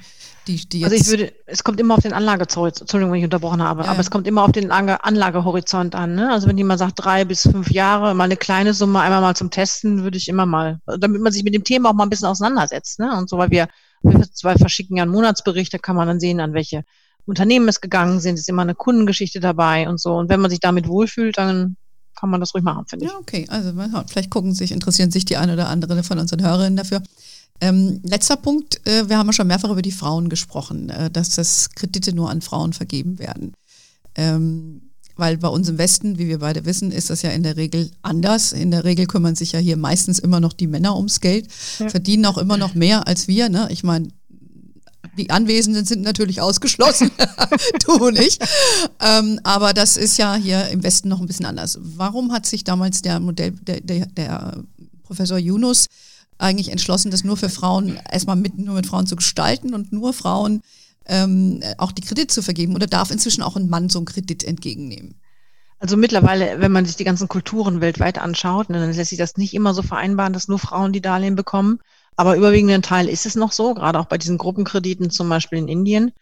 die, 0.48 0.68
die 0.68 0.84
also 0.84 0.96
ich 0.96 1.06
würde, 1.08 1.32
es 1.46 1.62
kommt 1.62 1.78
immer 1.78 1.94
auf 1.94 2.02
den 2.02 2.14
Anlagehorizont, 2.14 2.80
Entschuldigung, 2.80 3.12
wenn 3.12 3.18
ich 3.18 3.24
unterbrochen 3.24 3.62
habe, 3.62 3.84
ja. 3.84 3.90
aber 3.90 4.00
es 4.00 4.10
kommt 4.10 4.26
immer 4.26 4.42
auf 4.42 4.52
den 4.52 4.70
Anlagehorizont 4.70 5.94
an. 5.94 6.14
Ne? 6.14 6.32
Also 6.32 6.48
wenn 6.48 6.56
jemand 6.56 6.78
sagt 6.78 6.94
drei 6.96 7.26
bis 7.26 7.42
fünf 7.42 7.70
Jahre, 7.70 8.14
mal 8.14 8.24
eine 8.24 8.36
kleine 8.36 8.72
Summe 8.72 9.00
einmal 9.00 9.20
mal 9.20 9.36
zum 9.36 9.50
Testen, 9.50 10.02
würde 10.04 10.16
ich 10.16 10.28
immer 10.28 10.46
mal, 10.46 10.80
damit 10.86 11.20
man 11.20 11.32
sich 11.32 11.44
mit 11.44 11.54
dem 11.54 11.64
Thema 11.64 11.90
auch 11.90 11.94
mal 11.94 12.04
ein 12.04 12.10
bisschen 12.10 12.28
auseinandersetzt. 12.28 12.98
Ne? 12.98 13.14
Und 13.16 13.28
so, 13.28 13.36
weil 13.36 13.50
wir, 13.50 13.68
wir 14.02 14.22
zwei 14.32 14.56
verschicken 14.56 14.96
ja 14.96 15.02
einen 15.02 15.12
Monatsbericht, 15.12 15.74
da 15.74 15.78
kann 15.78 15.96
man 15.96 16.08
dann 16.08 16.20
sehen, 16.20 16.40
an 16.40 16.54
welche 16.54 16.84
Unternehmen 17.28 17.68
es 17.68 17.80
gegangen 17.80 18.20
sind, 18.20 18.38
ist 18.38 18.48
immer 18.48 18.62
eine 18.62 18.74
Kundengeschichte 18.74 19.40
dabei 19.40 19.88
und 19.88 20.00
so. 20.00 20.14
Und 20.14 20.28
wenn 20.28 20.40
man 20.40 20.50
sich 20.50 20.60
damit 20.60 20.88
wohlfühlt, 20.88 21.36
dann 21.38 21.76
kann 22.18 22.30
man 22.30 22.40
das 22.40 22.54
ruhig 22.54 22.64
machen, 22.64 22.86
finde 22.88 23.04
ich. 23.04 23.12
Ja, 23.12 23.18
okay. 23.18 23.46
Also 23.48 23.72
vielleicht 24.08 24.30
gucken 24.30 24.54
sich, 24.54 24.72
interessieren 24.72 25.10
sich 25.10 25.24
die 25.24 25.36
eine 25.36 25.52
oder 25.52 25.68
andere 25.68 26.02
von 26.02 26.18
unseren 26.18 26.42
Hörerinnen 26.42 26.76
dafür. 26.76 27.02
Ähm, 27.60 28.00
letzter 28.02 28.36
Punkt, 28.36 28.86
äh, 28.86 29.08
wir 29.08 29.18
haben 29.18 29.26
ja 29.26 29.32
schon 29.32 29.46
mehrfach 29.46 29.70
über 29.70 29.82
die 29.82 29.92
Frauen 29.92 30.28
gesprochen, 30.28 30.90
äh, 30.90 31.10
dass 31.10 31.30
das 31.30 31.70
Kredite 31.70 32.14
nur 32.14 32.30
an 32.30 32.40
Frauen 32.40 32.72
vergeben 32.72 33.18
werden. 33.18 33.52
Ähm, 34.14 34.82
weil 35.16 35.36
bei 35.36 35.48
uns 35.48 35.68
im 35.68 35.78
Westen, 35.78 36.18
wie 36.18 36.28
wir 36.28 36.38
beide 36.38 36.64
wissen, 36.64 36.92
ist 36.92 37.10
das 37.10 37.22
ja 37.22 37.30
in 37.30 37.42
der 37.42 37.56
Regel 37.56 37.90
anders. 38.02 38.52
In 38.52 38.70
der 38.70 38.84
Regel 38.84 39.06
kümmern 39.06 39.34
sich 39.34 39.52
ja 39.52 39.58
hier 39.58 39.76
meistens 39.76 40.20
immer 40.20 40.38
noch 40.38 40.52
die 40.52 40.68
Männer 40.68 40.96
ums 40.96 41.20
Geld, 41.20 41.48
ja. 41.80 41.88
verdienen 41.88 42.24
auch 42.26 42.38
immer 42.38 42.56
noch 42.56 42.74
mehr 42.74 43.08
als 43.08 43.26
wir. 43.26 43.48
Ne? 43.48 43.68
Ich 43.70 43.82
meine, 43.82 44.08
die 45.18 45.30
Anwesenden 45.30 45.84
sind 45.84 46.02
natürlich 46.02 46.40
ausgeschlossen, 46.40 47.10
du 47.86 48.10
nicht. 48.10 48.42
Ähm, 49.00 49.40
aber 49.42 49.74
das 49.74 49.96
ist 49.96 50.16
ja 50.16 50.34
hier 50.34 50.68
im 50.68 50.82
Westen 50.82 51.08
noch 51.08 51.20
ein 51.20 51.26
bisschen 51.26 51.46
anders. 51.46 51.78
Warum 51.82 52.32
hat 52.32 52.46
sich 52.46 52.64
damals 52.64 53.02
der 53.02 53.20
Modell, 53.20 53.50
der, 53.50 53.80
der, 53.80 54.06
der 54.06 54.64
Professor 55.02 55.38
Yunus 55.38 55.86
eigentlich 56.38 56.70
entschlossen, 56.70 57.10
das 57.10 57.24
nur 57.24 57.36
für 57.36 57.48
Frauen, 57.48 57.98
erstmal 58.10 58.36
mit, 58.36 58.58
nur 58.58 58.76
mit 58.76 58.86
Frauen 58.86 59.06
zu 59.06 59.16
gestalten 59.16 59.74
und 59.74 59.92
nur 59.92 60.12
Frauen 60.12 60.62
ähm, 61.06 61.62
auch 61.78 61.92
die 61.92 62.02
Kredite 62.02 62.28
zu 62.28 62.42
vergeben? 62.42 62.74
Oder 62.74 62.86
darf 62.86 63.10
inzwischen 63.10 63.42
auch 63.42 63.56
ein 63.56 63.68
Mann 63.68 63.88
so 63.88 63.98
einen 63.98 64.06
Kredit 64.06 64.44
entgegennehmen? 64.44 65.14
Also 65.80 65.96
mittlerweile, 65.96 66.60
wenn 66.60 66.72
man 66.72 66.86
sich 66.86 66.96
die 66.96 67.04
ganzen 67.04 67.28
Kulturen 67.28 67.80
weltweit 67.80 68.18
anschaut, 68.18 68.68
ne, 68.68 68.80
dann 68.80 68.92
lässt 68.92 69.10
sich 69.10 69.18
das 69.18 69.36
nicht 69.36 69.54
immer 69.54 69.74
so 69.74 69.82
vereinbaren, 69.82 70.32
dass 70.32 70.48
nur 70.48 70.58
Frauen 70.58 70.92
die 70.92 71.00
Darlehen 71.00 71.36
bekommen. 71.36 71.80
Aber 72.16 72.36
überwiegenden 72.36 72.82
Teil 72.82 73.08
ist 73.08 73.26
es 73.26 73.36
noch 73.36 73.52
so, 73.52 73.74
gerade 73.74 73.98
auch 73.98 74.06
bei 74.06 74.18
diesen 74.18 74.38
Gruppenkrediten 74.38 75.10
zum 75.10 75.28
Beispiel 75.28 75.58
in 75.58 75.68
Indien. 75.68 76.12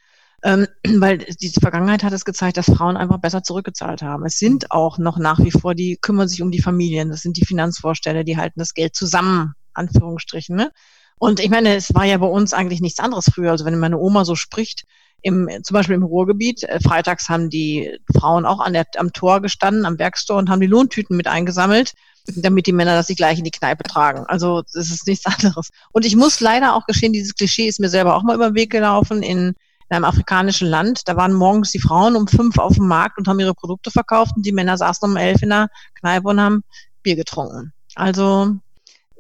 Ähm, 0.43 0.67
weil 1.01 1.19
die 1.19 1.49
Vergangenheit 1.49 2.03
hat 2.03 2.13
es 2.13 2.25
gezeigt, 2.25 2.57
dass 2.57 2.67
Frauen 2.67 2.97
einfach 2.97 3.19
besser 3.19 3.43
zurückgezahlt 3.43 4.03
haben. 4.03 4.25
Es 4.27 4.39
sind 4.39 4.71
auch 4.71 4.99
noch 4.99 5.19
nach 5.19 5.39
wie 5.39 5.51
vor, 5.51 5.75
die 5.75 5.97
kümmern 5.97 6.29
sich 6.29 6.43
um 6.43 6.51
die 6.51 6.63
Familien. 6.63 7.11
Das 7.11 7.23
sind 7.23 7.37
die 7.37 7.47
Finanzvorstände, 7.47 8.25
die 8.25 8.37
halten 8.37 8.61
das 8.61 8.75
Geld 8.75 8.95
zusammen 8.95 9.55
Anführungsstrichen. 9.75 10.57
Ne? 10.57 10.73
Und 11.19 11.41
ich 11.41 11.51
meine, 11.51 11.75
es 11.77 11.95
war 11.95 12.05
ja 12.05 12.19
bei 12.19 12.27
uns 12.27 12.53
eigentlich 12.53 12.81
nichts 12.81 13.01
anderes 13.01 13.31
früher. 13.33 13.51
Also 13.51 13.65
wenn 13.65 13.79
meine 13.79 13.99
Oma 13.99 14.25
so 14.25 14.35
spricht, 14.35 14.85
im, 15.23 15.49
zum 15.63 15.75
Beispiel 15.75 15.97
im 15.97 16.03
Ruhrgebiet, 16.03 16.63
äh, 16.65 16.79
freitags 16.81 17.29
haben 17.29 17.51
die 17.51 17.99
Frauen 18.17 18.45
auch 18.45 18.61
an 18.61 18.75
der, 18.75 18.87
am 18.97 19.13
Tor 19.13 19.41
gestanden, 19.41 19.87
am 19.87 19.99
Werkstor 19.99 20.37
und 20.37 20.51
haben 20.51 20.61
die 20.61 20.67
Lohntüten 20.67 21.17
mit 21.17 21.27
eingesammelt, 21.27 21.95
damit 22.35 22.67
die 22.67 22.73
Männer 22.73 22.95
das 22.95 23.07
sich 23.07 23.17
gleich 23.17 23.39
in 23.39 23.45
die 23.45 23.51
Kneipe 23.51 23.85
tragen. 23.85 24.25
Also 24.27 24.63
das 24.63 24.91
ist 24.91 25.07
nichts 25.07 25.27
anderes. 25.27 25.71
Und 25.93 26.05
ich 26.05 26.17
muss 26.17 26.41
leider 26.41 26.75
auch 26.75 26.87
geschehen, 26.87 27.13
dieses 27.13 27.35
Klischee 27.35 27.69
ist 27.69 27.81
mir 27.81 27.89
selber 27.89 28.17
auch 28.17 28.23
mal 28.23 28.35
über 28.35 28.51
den 28.51 28.55
Weg 28.55 28.71
gelaufen 28.71 29.23
in, 29.23 29.49
in 29.49 29.55
einem 29.91 30.05
afrikanischen 30.05 30.69
Land. 30.69 31.03
Da 31.07 31.17
waren 31.17 31.33
morgens 31.33 31.71
die 31.71 31.81
Frauen 31.81 32.17
um 32.17 32.27
fünf 32.27 32.59
auf 32.59 32.75
dem 32.75 32.89
Markt 32.89 33.19
und 33.19 33.29
haben 33.29 33.41
ihre 33.41 33.55
Produkte 33.55 33.91
verkauft 33.91 34.33
und 34.37 34.45
die 34.45 34.53
Männer 34.53 34.77
saßen 34.77 35.09
um 35.09 35.17
elf 35.17 35.43
in 35.43 35.51
der 35.51 35.69
Kneipe 36.01 36.29
und 36.29 36.41
haben 36.41 36.65
Bier 37.03 37.17
getrunken. 37.17 37.73
Also 37.95 38.57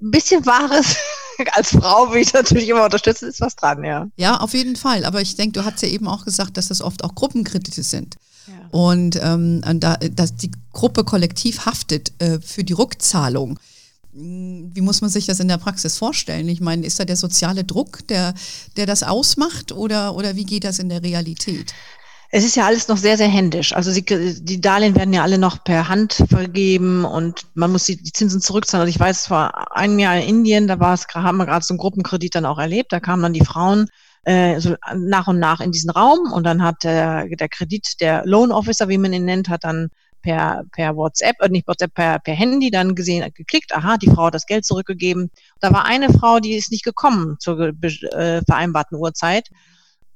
ein 0.03 0.11
bisschen 0.11 0.45
Wahres 0.45 0.97
als 1.53 1.71
Frau 1.71 2.13
will 2.13 2.23
ich 2.23 2.33
natürlich 2.33 2.69
immer 2.69 2.85
unterstützen, 2.85 3.29
ist 3.29 3.41
was 3.41 3.57
dran, 3.57 3.85
ja. 3.85 4.09
Ja, 4.17 4.39
auf 4.39 4.55
jeden 4.55 4.77
Fall. 4.77 5.05
Aber 5.05 5.21
ich 5.21 5.37
denke, 5.37 5.53
du 5.53 5.65
hast 5.65 5.83
ja 5.83 5.89
eben 5.89 6.09
auch 6.09 6.25
gesagt, 6.25 6.57
dass 6.57 6.69
das 6.69 6.83
oft 6.83 7.05
auch 7.05 7.15
Gruppenkredite 7.15 7.83
sind. 7.83 8.17
Ja. 8.47 8.69
Und 8.71 9.19
ähm, 9.23 9.63
da, 9.81 9.97
dass 9.97 10.37
die 10.37 10.51
Gruppe 10.73 11.05
kollektiv 11.05 11.67
haftet 11.67 12.13
äh, 12.19 12.41
für 12.41 12.65
die 12.65 12.73
Rückzahlung. 12.73 13.59
Hm, 14.13 14.71
wie 14.75 14.81
muss 14.81 15.01
man 15.01 15.11
sich 15.11 15.27
das 15.27 15.41
in 15.41 15.49
der 15.49 15.59
Praxis 15.59 15.99
vorstellen? 15.99 16.49
Ich 16.49 16.61
meine, 16.61 16.87
ist 16.87 16.99
da 16.99 17.05
der 17.05 17.17
soziale 17.17 17.65
Druck, 17.65 18.07
der, 18.09 18.35
der 18.77 18.87
das 18.87 19.03
ausmacht 19.03 19.73
oder, 19.73 20.15
oder 20.15 20.37
wie 20.37 20.45
geht 20.45 20.65
das 20.65 20.79
in 20.79 20.89
der 20.89 21.03
Realität? 21.03 21.75
Es 22.31 22.45
ist 22.45 22.57
ja 22.57 22.67
alles 22.67 22.89
noch 22.89 22.97
sehr, 22.97 23.17
sehr 23.17 23.29
händisch. 23.29 23.73
Also 23.73 23.93
sie, 23.93 24.03
die 24.05 24.61
Darlehen 24.61 24.97
werden 24.97 25.15
ja 25.15 25.23
alle 25.23 25.39
noch 25.39 25.63
per 25.63 25.89
Hand 25.89 26.25
vergeben 26.29 27.05
und 27.05 27.47
man 27.55 27.71
muss 27.71 27.85
die, 27.85 27.97
die 27.97 28.13
Zinsen 28.13 28.41
zurückzahlen. 28.41 28.83
Also 28.83 28.91
ich 28.91 29.01
weiß, 29.01 29.29
vor 29.29 29.77
einem 29.77 29.99
Jahr 29.99 30.17
in 30.17 30.29
Indien, 30.29 30.67
da 30.67 30.81
war 30.81 30.95
es, 30.95 31.07
haben 31.15 31.39
wir 31.39 31.47
gerade 31.47 31.65
so 31.65 31.73
einen 31.73 31.79
Gruppenkredit 31.79 32.35
dann 32.35 32.47
auch 32.47 32.59
erlebt. 32.59 32.93
Da 32.93 33.01
kamen 33.01 33.23
dann 33.23 33.33
die 33.33 33.45
Frauen 33.45 33.89
äh, 34.27 34.61
so 34.61 34.75
nach 34.95 35.29
und 35.29 35.39
nach 35.39 35.61
in 35.61 35.71
diesen 35.71 35.91
Raum 35.91 36.33
und 36.33 36.45
dann 36.45 36.63
hat 36.63 36.83
der, 36.83 37.29
der 37.29 37.49
Kredit, 37.49 38.01
der 38.01 38.27
Loan 38.27 38.51
Officer, 38.51 38.89
wie 38.89 38.99
man 38.99 39.13
ihn 39.13 39.25
nennt, 39.25 39.49
hat 39.49 39.63
dann 39.63 39.89
per, 40.23 40.65
per 40.73 40.97
WhatsApp, 40.97 41.41
äh, 41.41 41.49
nicht 41.49 41.69
WhatsApp, 41.69 41.95
per, 41.95 42.19
per 42.19 42.35
Handy 42.35 42.73
dann 42.73 42.97
gesehen, 42.97 43.25
geklickt, 43.33 43.73
aha, 43.73 43.97
die 43.97 44.11
Frau 44.11 44.27
hat 44.27 44.35
das 44.35 44.47
Geld 44.47 44.65
zurückgegeben. 44.65 45.31
Da 45.61 45.73
war 45.73 45.85
eine 45.85 46.13
Frau, 46.13 46.41
die 46.41 46.55
ist 46.55 46.73
nicht 46.73 46.85
gekommen 46.85 47.37
zur 47.39 47.61
äh, 47.61 48.43
vereinbarten 48.45 48.99
Uhrzeit. 48.99 49.49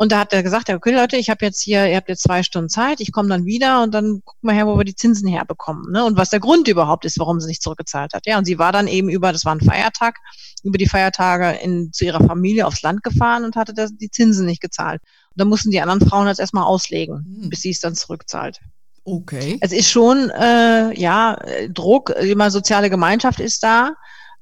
Und 0.01 0.13
da 0.13 0.21
hat 0.21 0.33
er 0.33 0.43
gesagt, 0.43 0.71
okay 0.71 0.95
Leute, 0.95 1.19
ich 1.19 1.29
habe 1.29 1.45
jetzt 1.45 1.61
hier, 1.61 1.87
ihr 1.87 1.97
habt 1.97 2.09
jetzt 2.09 2.23
zwei 2.23 2.43
Stunden 2.43 2.71
Zeit, 2.71 3.01
ich 3.01 3.13
komme 3.13 3.29
dann 3.29 3.45
wieder 3.45 3.83
und 3.83 3.93
dann 3.93 4.23
gucken 4.25 4.49
wir 4.49 4.55
her, 4.55 4.67
wo 4.67 4.79
wir 4.79 4.85
die 4.85 4.95
Zinsen 4.95 5.29
herbekommen. 5.29 5.93
Ne? 5.93 6.03
Und 6.03 6.17
was 6.17 6.31
der 6.31 6.41
Grund 6.41 6.69
überhaupt 6.69 7.05
ist, 7.05 7.19
warum 7.19 7.39
sie 7.39 7.49
nicht 7.49 7.63
zurückgezahlt 7.63 8.15
hat. 8.15 8.27
Ja, 8.27 8.39
und 8.39 8.47
sie 8.47 8.59
war 8.59 8.73
dann 8.73 8.89
eben 8.89 9.11
über, 9.11 9.31
das 9.31 9.45
war 9.45 9.55
ein 9.55 9.61
Feiertag, 9.61 10.17
über 10.63 10.79
die 10.79 10.89
Feiertage 10.89 11.51
in, 11.63 11.93
zu 11.93 12.07
ihrer 12.07 12.25
Familie 12.25 12.67
aufs 12.67 12.81
Land 12.81 13.03
gefahren 13.03 13.45
und 13.45 13.57
hatte 13.57 13.75
das, 13.75 13.95
die 13.95 14.11
Zinsen 14.11 14.47
nicht 14.47 14.63
gezahlt. 14.63 15.03
Und 15.03 15.39
da 15.39 15.45
mussten 15.45 15.71
die 15.71 15.83
anderen 15.83 16.01
Frauen 16.01 16.25
das 16.25 16.39
erstmal 16.39 16.65
auslegen, 16.65 17.43
hm. 17.43 17.51
bis 17.51 17.61
sie 17.61 17.71
es 17.71 17.81
dann 17.81 17.95
zurückzahlt. 17.95 18.59
Okay. 19.05 19.59
Es 19.61 19.73
ist 19.73 19.91
schon, 19.91 20.31
äh, 20.31 20.99
ja, 20.99 21.37
Druck, 21.69 22.09
immer 22.09 22.51
soziale 22.51 22.89
Gemeinschaft 22.89 23.39
ist 23.39 23.63
da, 23.63 23.93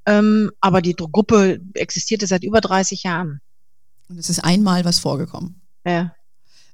ähm, 0.06 0.52
aber 0.60 0.82
die 0.82 0.94
Gruppe 0.94 1.58
existierte 1.74 2.28
seit 2.28 2.44
über 2.44 2.60
30 2.60 3.02
Jahren. 3.02 3.40
Und 4.08 4.18
es 4.18 4.30
ist 4.30 4.44
einmal 4.44 4.84
was 4.84 4.98
vorgekommen. 4.98 5.60
Ja. 5.86 6.12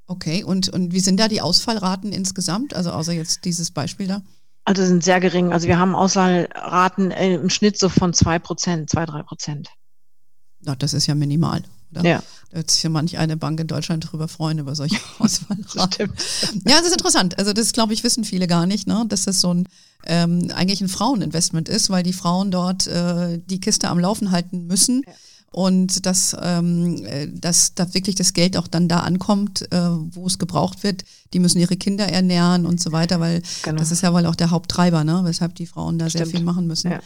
Okay, 0.07 0.43
und, 0.43 0.69
und 0.69 0.93
wie 0.93 0.99
sind 0.99 1.19
da 1.19 1.27
die 1.27 1.41
Ausfallraten 1.41 2.11
insgesamt? 2.13 2.73
Also 2.73 2.91
außer 2.91 3.11
jetzt 3.11 3.45
dieses 3.45 3.71
Beispiel 3.71 4.07
da? 4.07 4.21
Also 4.63 4.85
sind 4.85 5.03
sehr 5.03 5.19
gering. 5.19 5.51
Also 5.51 5.67
wir 5.67 5.77
haben 5.77 5.95
Ausfallraten 5.95 7.11
äh, 7.11 7.35
im 7.35 7.49
Schnitt 7.49 7.77
so 7.77 7.89
von 7.89 8.13
zwei 8.13 8.39
Prozent, 8.39 8.89
zwei, 8.89 9.05
drei 9.05 9.23
Prozent. 9.23 9.69
Ja, 10.61 10.75
das 10.75 10.93
ist 10.93 11.07
ja 11.07 11.15
minimal. 11.15 11.63
Oder? 11.91 12.03
Ja. 12.03 12.23
Da 12.49 12.57
wird 12.57 12.71
sich 12.71 12.83
ja 12.83 12.89
manch 12.89 13.17
eine 13.17 13.37
Bank 13.37 13.59
in 13.59 13.67
Deutschland 13.67 14.05
darüber 14.05 14.27
freuen, 14.27 14.59
über 14.59 14.75
solche 14.75 14.99
Ausfallraten. 15.19 16.13
ja, 16.65 16.77
das 16.77 16.87
ist 16.87 16.93
interessant. 16.93 17.37
Also 17.37 17.53
das, 17.53 17.73
glaube 17.73 17.93
ich, 17.93 18.03
wissen 18.03 18.23
viele 18.23 18.47
gar 18.47 18.65
nicht, 18.65 18.87
ne? 18.87 19.05
dass 19.07 19.25
das 19.25 19.41
so 19.41 19.53
ein 19.53 19.67
ähm, 20.07 20.51
eigentlich 20.55 20.81
ein 20.81 20.87
Fraueninvestment 20.87 21.67
ist, 21.67 21.89
weil 21.89 22.03
die 22.03 22.13
Frauen 22.13 22.51
dort 22.51 22.85
äh, 22.85 23.39
die 23.43 23.59
Kiste 23.59 23.89
am 23.89 23.99
Laufen 23.99 24.31
halten 24.31 24.67
müssen. 24.67 25.01
Ja 25.05 25.13
und 25.55 26.05
dass, 26.05 26.35
ähm, 26.41 27.05
äh, 27.05 27.29
dass 27.31 27.75
da 27.75 27.93
wirklich 27.93 28.15
das 28.15 28.33
Geld 28.33 28.57
auch 28.57 28.67
dann 28.67 28.89
da 28.89 28.99
ankommt, 28.99 29.61
äh, 29.71 29.87
wo 29.89 30.27
es 30.27 30.37
gebraucht 30.37 30.83
wird. 30.83 31.05
Die 31.31 31.39
müssen 31.39 31.59
ihre 31.59 31.77
Kinder 31.77 32.09
ernähren 32.09 32.65
und 32.65 32.81
so 32.81 32.91
weiter, 32.91 33.21
weil 33.21 33.41
genau. 33.63 33.77
das 33.77 33.89
ist 33.89 34.01
ja 34.01 34.13
wohl 34.13 34.25
auch 34.25 34.35
der 34.35 34.51
Haupttreiber, 34.51 35.05
ne? 35.05 35.21
weshalb 35.23 35.55
die 35.55 35.65
Frauen 35.65 35.97
da 35.97 36.09
Stimmt. 36.09 36.25
sehr 36.25 36.35
viel 36.35 36.43
machen 36.43 36.67
müssen. 36.67 36.91
Ja. 36.91 36.99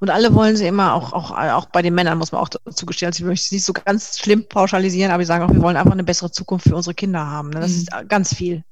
Und 0.00 0.10
alle 0.10 0.34
wollen 0.34 0.56
sie 0.56 0.66
immer, 0.66 0.92
auch, 0.92 1.12
auch, 1.12 1.30
auch 1.30 1.66
bei 1.66 1.82
den 1.82 1.94
Männern 1.94 2.18
muss 2.18 2.32
man 2.32 2.40
auch 2.40 2.48
zugestehen, 2.48 3.10
also 3.10 3.22
ich 3.22 3.28
möchte 3.28 3.44
es 3.44 3.52
nicht 3.52 3.64
so 3.64 3.72
ganz 3.72 4.18
schlimm 4.18 4.48
pauschalisieren, 4.48 5.12
aber 5.12 5.22
ich 5.22 5.28
sage 5.28 5.44
auch, 5.44 5.52
wir 5.52 5.62
wollen 5.62 5.76
einfach 5.76 5.92
eine 5.92 6.02
bessere 6.02 6.32
Zukunft 6.32 6.68
für 6.68 6.74
unsere 6.74 6.94
Kinder 6.94 7.24
haben. 7.24 7.50
Ne? 7.50 7.60
Das 7.60 7.70
mhm. 7.70 7.76
ist 7.76 8.08
ganz 8.08 8.34
viel. 8.34 8.64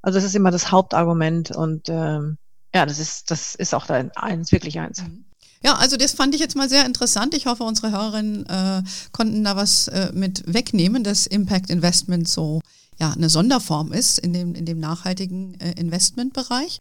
Also 0.00 0.16
das 0.16 0.24
ist 0.24 0.34
immer 0.34 0.50
das 0.50 0.72
Hauptargument 0.72 1.50
und 1.50 1.90
ähm, 1.90 2.38
ja, 2.74 2.86
das 2.86 2.98
ist, 2.98 3.30
das 3.30 3.54
ist 3.54 3.74
auch 3.74 3.84
da 3.84 4.02
eins, 4.14 4.50
wirklich 4.50 4.80
eins. 4.80 5.02
Mhm. 5.02 5.26
Ja, 5.64 5.74
also 5.74 5.96
das 5.96 6.12
fand 6.12 6.34
ich 6.34 6.40
jetzt 6.40 6.56
mal 6.56 6.68
sehr 6.68 6.84
interessant. 6.84 7.34
Ich 7.34 7.46
hoffe, 7.46 7.62
unsere 7.62 7.92
Hörerinnen 7.92 8.46
äh, 8.46 8.82
konnten 9.12 9.44
da 9.44 9.54
was 9.54 9.88
äh, 9.88 10.10
mit 10.12 10.42
wegnehmen, 10.52 11.04
dass 11.04 11.26
Impact 11.26 11.70
Investment 11.70 12.28
so 12.28 12.60
ja, 12.98 13.12
eine 13.12 13.28
Sonderform 13.28 13.92
ist 13.92 14.18
in 14.18 14.32
dem, 14.32 14.54
in 14.54 14.66
dem 14.66 14.80
nachhaltigen 14.80 15.58
äh, 15.60 15.72
Investmentbereich. 15.72 16.80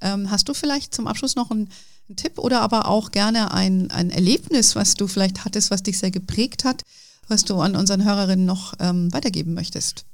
Ähm, 0.00 0.30
hast 0.30 0.48
du 0.48 0.54
vielleicht 0.54 0.94
zum 0.94 1.06
Abschluss 1.06 1.36
noch 1.36 1.50
einen, 1.50 1.68
einen, 2.08 2.16
Tipp 2.16 2.38
oder 2.38 2.60
aber 2.60 2.88
auch 2.88 3.10
gerne 3.10 3.52
ein, 3.52 3.90
ein 3.90 4.10
Erlebnis, 4.10 4.74
was 4.74 4.94
du 4.94 5.06
vielleicht 5.06 5.44
hattest, 5.44 5.70
was 5.70 5.82
dich 5.82 5.98
sehr 5.98 6.10
geprägt 6.10 6.64
hat, 6.64 6.82
was 7.28 7.44
du 7.44 7.60
an 7.60 7.76
unseren 7.76 8.04
Hörerinnen 8.04 8.46
noch 8.46 8.74
ähm, 8.78 9.12
weitergeben 9.12 9.54
möchtest? 9.54 10.06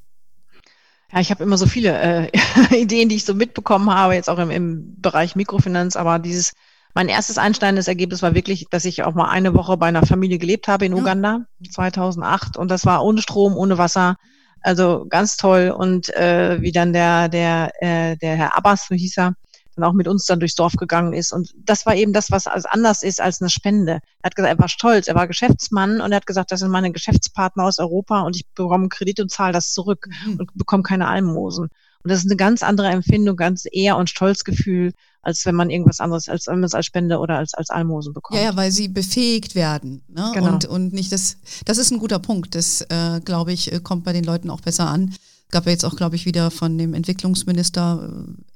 Ja, 1.13 1.21
ich 1.21 1.31
habe 1.31 1.45
immer 1.45 1.57
so 1.57 1.67
viele 1.67 1.97
äh, 1.99 2.31
Ideen, 2.81 3.09
die 3.09 3.17
ich 3.17 3.25
so 3.25 3.35
mitbekommen 3.35 3.91
habe, 3.91 4.15
jetzt 4.15 4.29
auch 4.29 4.39
im, 4.39 4.51
im 4.51 5.01
Bereich 5.01 5.37
Mikrofinanz, 5.37 5.97
aber 5.97 6.19
dieses 6.19 6.53
mein 6.97 7.09
erstes 7.09 7.37
einsteigendes 7.37 7.89
Ergebnis 7.89 8.23
war 8.23 8.35
wirklich, 8.35 8.69
dass 8.71 8.87
ich 8.87 9.03
auch 9.03 9.13
mal 9.13 9.29
eine 9.29 9.53
Woche 9.53 9.77
bei 9.77 9.87
einer 9.87 10.07
Familie 10.07 10.39
gelebt 10.39 10.67
habe 10.67 10.87
in. 10.87 10.95
Uganda 10.95 11.45
2008 11.71 12.57
und 12.57 12.71
das 12.71 12.87
war 12.87 13.05
ohne 13.05 13.21
Strom, 13.21 13.55
ohne 13.55 13.77
Wasser. 13.77 14.17
Also 14.63 15.05
ganz 15.07 15.37
toll 15.37 15.75
und 15.77 16.09
äh, 16.17 16.57
wie 16.63 16.73
dann 16.73 16.95
der 16.95 17.29
der 17.29 17.71
äh, 17.81 18.17
der 18.17 18.37
Herr 18.37 18.57
Abbas, 18.57 18.87
so 18.89 18.95
hieß 18.95 19.19
er, 19.19 19.35
dann 19.75 19.85
auch 19.85 19.93
mit 19.93 20.09
uns 20.09 20.25
dann 20.25 20.41
durchs 20.41 20.55
Dorf 20.55 20.73
gegangen 20.73 21.13
ist. 21.13 21.35
Und 21.35 21.53
das 21.55 21.85
war 21.85 21.95
eben 21.95 22.15
das, 22.15 22.31
was 22.31 22.47
anders 22.47 23.03
ist 23.03 23.21
als 23.21 23.43
eine 23.43 23.51
Spende. 23.51 24.01
Er 24.23 24.29
hat 24.29 24.35
gesagt, 24.35 24.55
er 24.55 24.59
war 24.59 24.69
stolz, 24.71 25.07
er 25.07 25.15
war 25.15 25.27
Geschäftsmann 25.27 26.01
und 26.01 26.13
er 26.13 26.17
hat 26.17 26.27
gesagt, 26.27 26.51
das 26.51 26.61
sind 26.61 26.71
meine 26.71 26.93
Geschäftspartner 26.93 27.65
aus 27.65 27.79
Europa 27.79 28.23
und 28.23 28.37
ich 28.37 28.47
bekomme 28.55 28.89
Kredit 28.89 29.21
und 29.21 29.31
zahle 29.31 29.53
das 29.53 29.75
zurück 29.75 30.09
mhm. 30.25 30.39
und 30.39 30.51
bekomme 30.55 30.83
keine 30.83 31.09
Almosen. 31.09 31.69
Und 32.03 32.11
das 32.11 32.21
ist 32.21 32.31
eine 32.31 32.37
ganz 32.37 32.63
andere 32.63 32.89
Empfindung, 32.89 33.37
ganz 33.37 33.65
eher 33.71 33.99
und 33.99 34.09
Stolzgefühl, 34.09 34.93
als 35.27 35.45
wenn 35.45 35.57
man 35.57 35.71
irgendwas 35.71 35.99
anderes, 35.99 36.29
als 36.29 36.47
als 36.47 36.87
Spende 36.87 37.19
oder 37.19 37.37
als, 37.39 37.53
als 37.53 37.71
Almosen 37.71 38.13
bekommt. 38.13 38.39
Ja, 38.39 38.51
ja, 38.51 38.57
weil 38.57 38.71
sie 38.71 38.87
befähigt 38.87 39.57
werden. 39.57 40.05
Ne? 40.07 40.31
Genau. 40.33 40.53
Und, 40.53 40.67
und 40.67 40.93
nicht 40.93 41.11
das, 41.11 41.39
das 41.65 41.79
ist 41.79 41.91
ein 41.91 41.99
guter 41.99 42.21
Punkt. 42.21 42.55
Das, 42.55 42.83
äh, 42.83 43.21
glaube 43.25 43.53
ich, 43.53 43.73
äh, 43.73 43.81
kommt 43.81 44.05
bei 44.05 44.13
den 44.13 44.23
Leuten 44.23 44.51
auch 44.51 44.61
besser 44.61 44.87
an. 44.87 45.13
Gab 45.51 45.67
ja 45.67 45.73
jetzt 45.73 45.85
auch, 45.85 45.97
glaube 45.97 46.15
ich, 46.15 46.27
wieder 46.27 46.53
von 46.53 46.79
dem 46.79 46.95
Entwicklungsminister, 46.95 48.09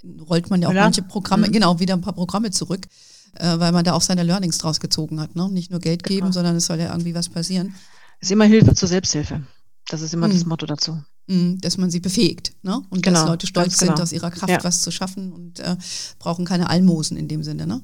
äh, 0.04 0.22
rollt 0.22 0.48
man 0.48 0.62
ja 0.62 0.68
auch 0.68 0.72
ja. 0.72 0.85
manche 0.85 1.02
Programme, 1.02 1.48
mhm. 1.48 1.52
genau, 1.52 1.80
wieder 1.80 1.94
ein 1.94 2.02
paar 2.02 2.12
Programme 2.12 2.52
zurück, 2.52 2.87
äh, 3.35 3.59
weil 3.59 3.72
man 3.72 3.85
da 3.85 3.94
auch 3.94 4.02
seine 4.02 4.22
Learnings 4.22 4.59
draus 4.59 4.78
gezogen 4.78 5.20
hat. 5.20 5.35
Ne? 5.35 5.50
Nicht 5.50 5.72
nur 5.72 5.80
Geld 5.80 6.04
geben, 6.04 6.20
genau. 6.20 6.33
sondern 6.33 6.54
es 6.54 6.66
soll 6.66 6.78
ja 6.78 6.90
irgendwie 6.90 7.16
was 7.16 7.28
passieren. 7.28 7.74
Es 8.20 8.28
ist 8.28 8.33
immer 8.33 8.44
Hilfe 8.44 8.76
zur 8.76 8.88
Selbsthilfe. 8.88 9.42
Das 9.88 10.02
ist 10.02 10.14
immer 10.14 10.28
mhm. 10.28 10.35
das 10.35 10.46
Motto 10.46 10.66
dazu. 10.66 11.02
Mm, 11.30 11.58
dass 11.60 11.76
man 11.76 11.92
sie 11.92 12.00
befähigt 12.00 12.54
ne? 12.62 12.82
und 12.90 13.02
genau, 13.04 13.20
dass 13.20 13.28
Leute 13.28 13.46
stolz 13.46 13.78
sind, 13.78 13.90
genau. 13.90 14.02
aus 14.02 14.10
ihrer 14.10 14.32
Kraft 14.32 14.50
ja. 14.50 14.64
was 14.64 14.82
zu 14.82 14.90
schaffen 14.90 15.32
und 15.32 15.60
äh, 15.60 15.76
brauchen 16.18 16.44
keine 16.44 16.68
Almosen 16.68 17.16
in 17.16 17.28
dem 17.28 17.44
Sinne. 17.44 17.68
Ne? 17.68 17.82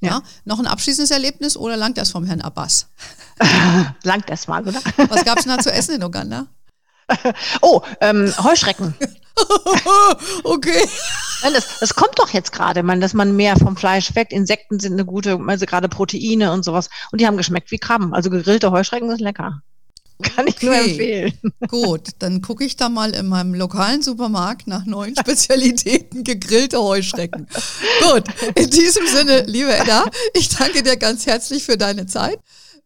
Ja. 0.00 0.10
ja. 0.10 0.22
Noch 0.44 0.60
ein 0.60 0.68
abschließendes 0.68 1.10
Erlebnis 1.10 1.56
oder 1.56 1.76
langt 1.76 1.98
das 1.98 2.12
vom 2.12 2.24
Herrn 2.24 2.40
Abbas? 2.40 2.86
langt 4.04 4.30
das 4.30 4.46
mal, 4.46 4.62
oder? 4.62 4.80
Was 5.08 5.24
gab 5.24 5.38
es 5.38 5.44
denn 5.44 5.56
da 5.56 5.60
zu 5.60 5.72
essen 5.72 5.96
in 5.96 6.04
Uganda? 6.04 6.46
Oh, 7.60 7.82
ähm, 8.00 8.32
Heuschrecken. 8.42 8.94
okay. 10.44 10.88
Das, 11.42 11.80
das 11.80 11.94
kommt 11.96 12.18
doch 12.18 12.30
jetzt 12.30 12.52
gerade, 12.52 12.84
man, 12.84 13.00
dass 13.00 13.12
man 13.12 13.34
mehr 13.34 13.56
vom 13.56 13.76
Fleisch 13.76 14.14
weg. 14.14 14.28
Insekten 14.30 14.78
sind 14.78 14.92
eine 14.92 15.04
gute, 15.04 15.38
also 15.48 15.66
gerade 15.66 15.88
Proteine 15.88 16.52
und 16.52 16.64
sowas. 16.64 16.88
Und 17.10 17.20
die 17.20 17.26
haben 17.26 17.36
geschmeckt 17.36 17.72
wie 17.72 17.78
Krabben. 17.78 18.14
Also 18.14 18.30
gegrillte 18.30 18.70
Heuschrecken 18.70 19.10
sind 19.10 19.20
lecker. 19.20 19.62
Kann 20.22 20.46
ich 20.46 20.56
okay. 20.56 20.66
nur 20.66 20.74
empfehlen. 20.76 21.38
Gut, 21.68 22.08
dann 22.20 22.40
gucke 22.40 22.64
ich 22.64 22.76
da 22.76 22.88
mal 22.88 23.14
in 23.14 23.26
meinem 23.26 23.54
lokalen 23.54 24.00
Supermarkt 24.02 24.66
nach 24.66 24.86
neuen 24.86 25.16
Spezialitäten 25.16 26.22
gegrillte 26.22 26.80
Heuschrecken. 26.80 27.48
Gut, 28.02 28.24
in 28.54 28.70
diesem 28.70 29.06
Sinne, 29.08 29.42
liebe 29.46 29.74
Edda, 29.74 30.04
ich 30.34 30.48
danke 30.50 30.82
dir 30.82 30.96
ganz 30.96 31.26
herzlich 31.26 31.64
für 31.64 31.76
deine 31.76 32.06
Zeit. 32.06 32.38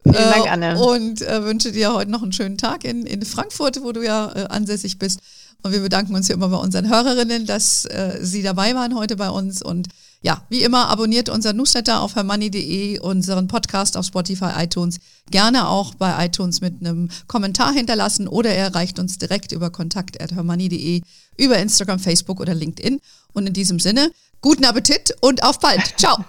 Vielen 0.04 0.14
Dank, 0.14 0.46
äh, 0.46 0.48
Anne. 0.48 0.80
Und 0.80 1.22
äh, 1.22 1.44
wünsche 1.44 1.72
dir 1.72 1.92
heute 1.92 2.10
noch 2.10 2.22
einen 2.22 2.32
schönen 2.32 2.56
Tag 2.56 2.84
in, 2.84 3.04
in 3.04 3.22
Frankfurt, 3.22 3.82
wo 3.82 3.92
du 3.92 4.02
ja 4.02 4.32
äh, 4.34 4.44
ansässig 4.48 4.98
bist. 4.98 5.20
Und 5.62 5.72
wir 5.72 5.80
bedanken 5.80 6.14
uns 6.14 6.28
hier 6.28 6.36
immer 6.36 6.48
bei 6.48 6.56
unseren 6.56 6.88
Hörerinnen, 6.88 7.44
dass 7.44 7.84
äh, 7.86 8.18
sie 8.22 8.42
dabei 8.42 8.74
waren 8.74 8.94
heute 8.94 9.16
bei 9.16 9.28
uns. 9.28 9.60
Und 9.60 9.88
ja, 10.20 10.42
wie 10.48 10.62
immer, 10.62 10.88
abonniert 10.88 11.28
unseren 11.28 11.56
Newsletter 11.56 12.00
auf 12.00 12.16
hermoney.de, 12.16 12.98
unseren 12.98 13.46
Podcast 13.46 13.96
auf 13.96 14.06
Spotify, 14.06 14.50
iTunes. 14.56 14.98
Gerne 15.30 15.68
auch 15.68 15.94
bei 15.94 16.26
iTunes 16.26 16.60
mit 16.60 16.80
einem 16.80 17.08
Kommentar 17.28 17.72
hinterlassen 17.72 18.26
oder 18.26 18.50
er 18.50 18.66
erreicht 18.66 18.98
uns 18.98 19.18
direkt 19.18 19.52
über 19.52 19.70
kontakt.hermoney.de, 19.70 21.02
über 21.36 21.58
Instagram, 21.58 22.00
Facebook 22.00 22.40
oder 22.40 22.54
LinkedIn. 22.54 23.00
Und 23.32 23.46
in 23.46 23.52
diesem 23.52 23.78
Sinne, 23.78 24.10
guten 24.40 24.64
Appetit 24.64 25.14
und 25.20 25.44
auf 25.44 25.60
bald. 25.60 25.94
Ciao. 25.96 26.24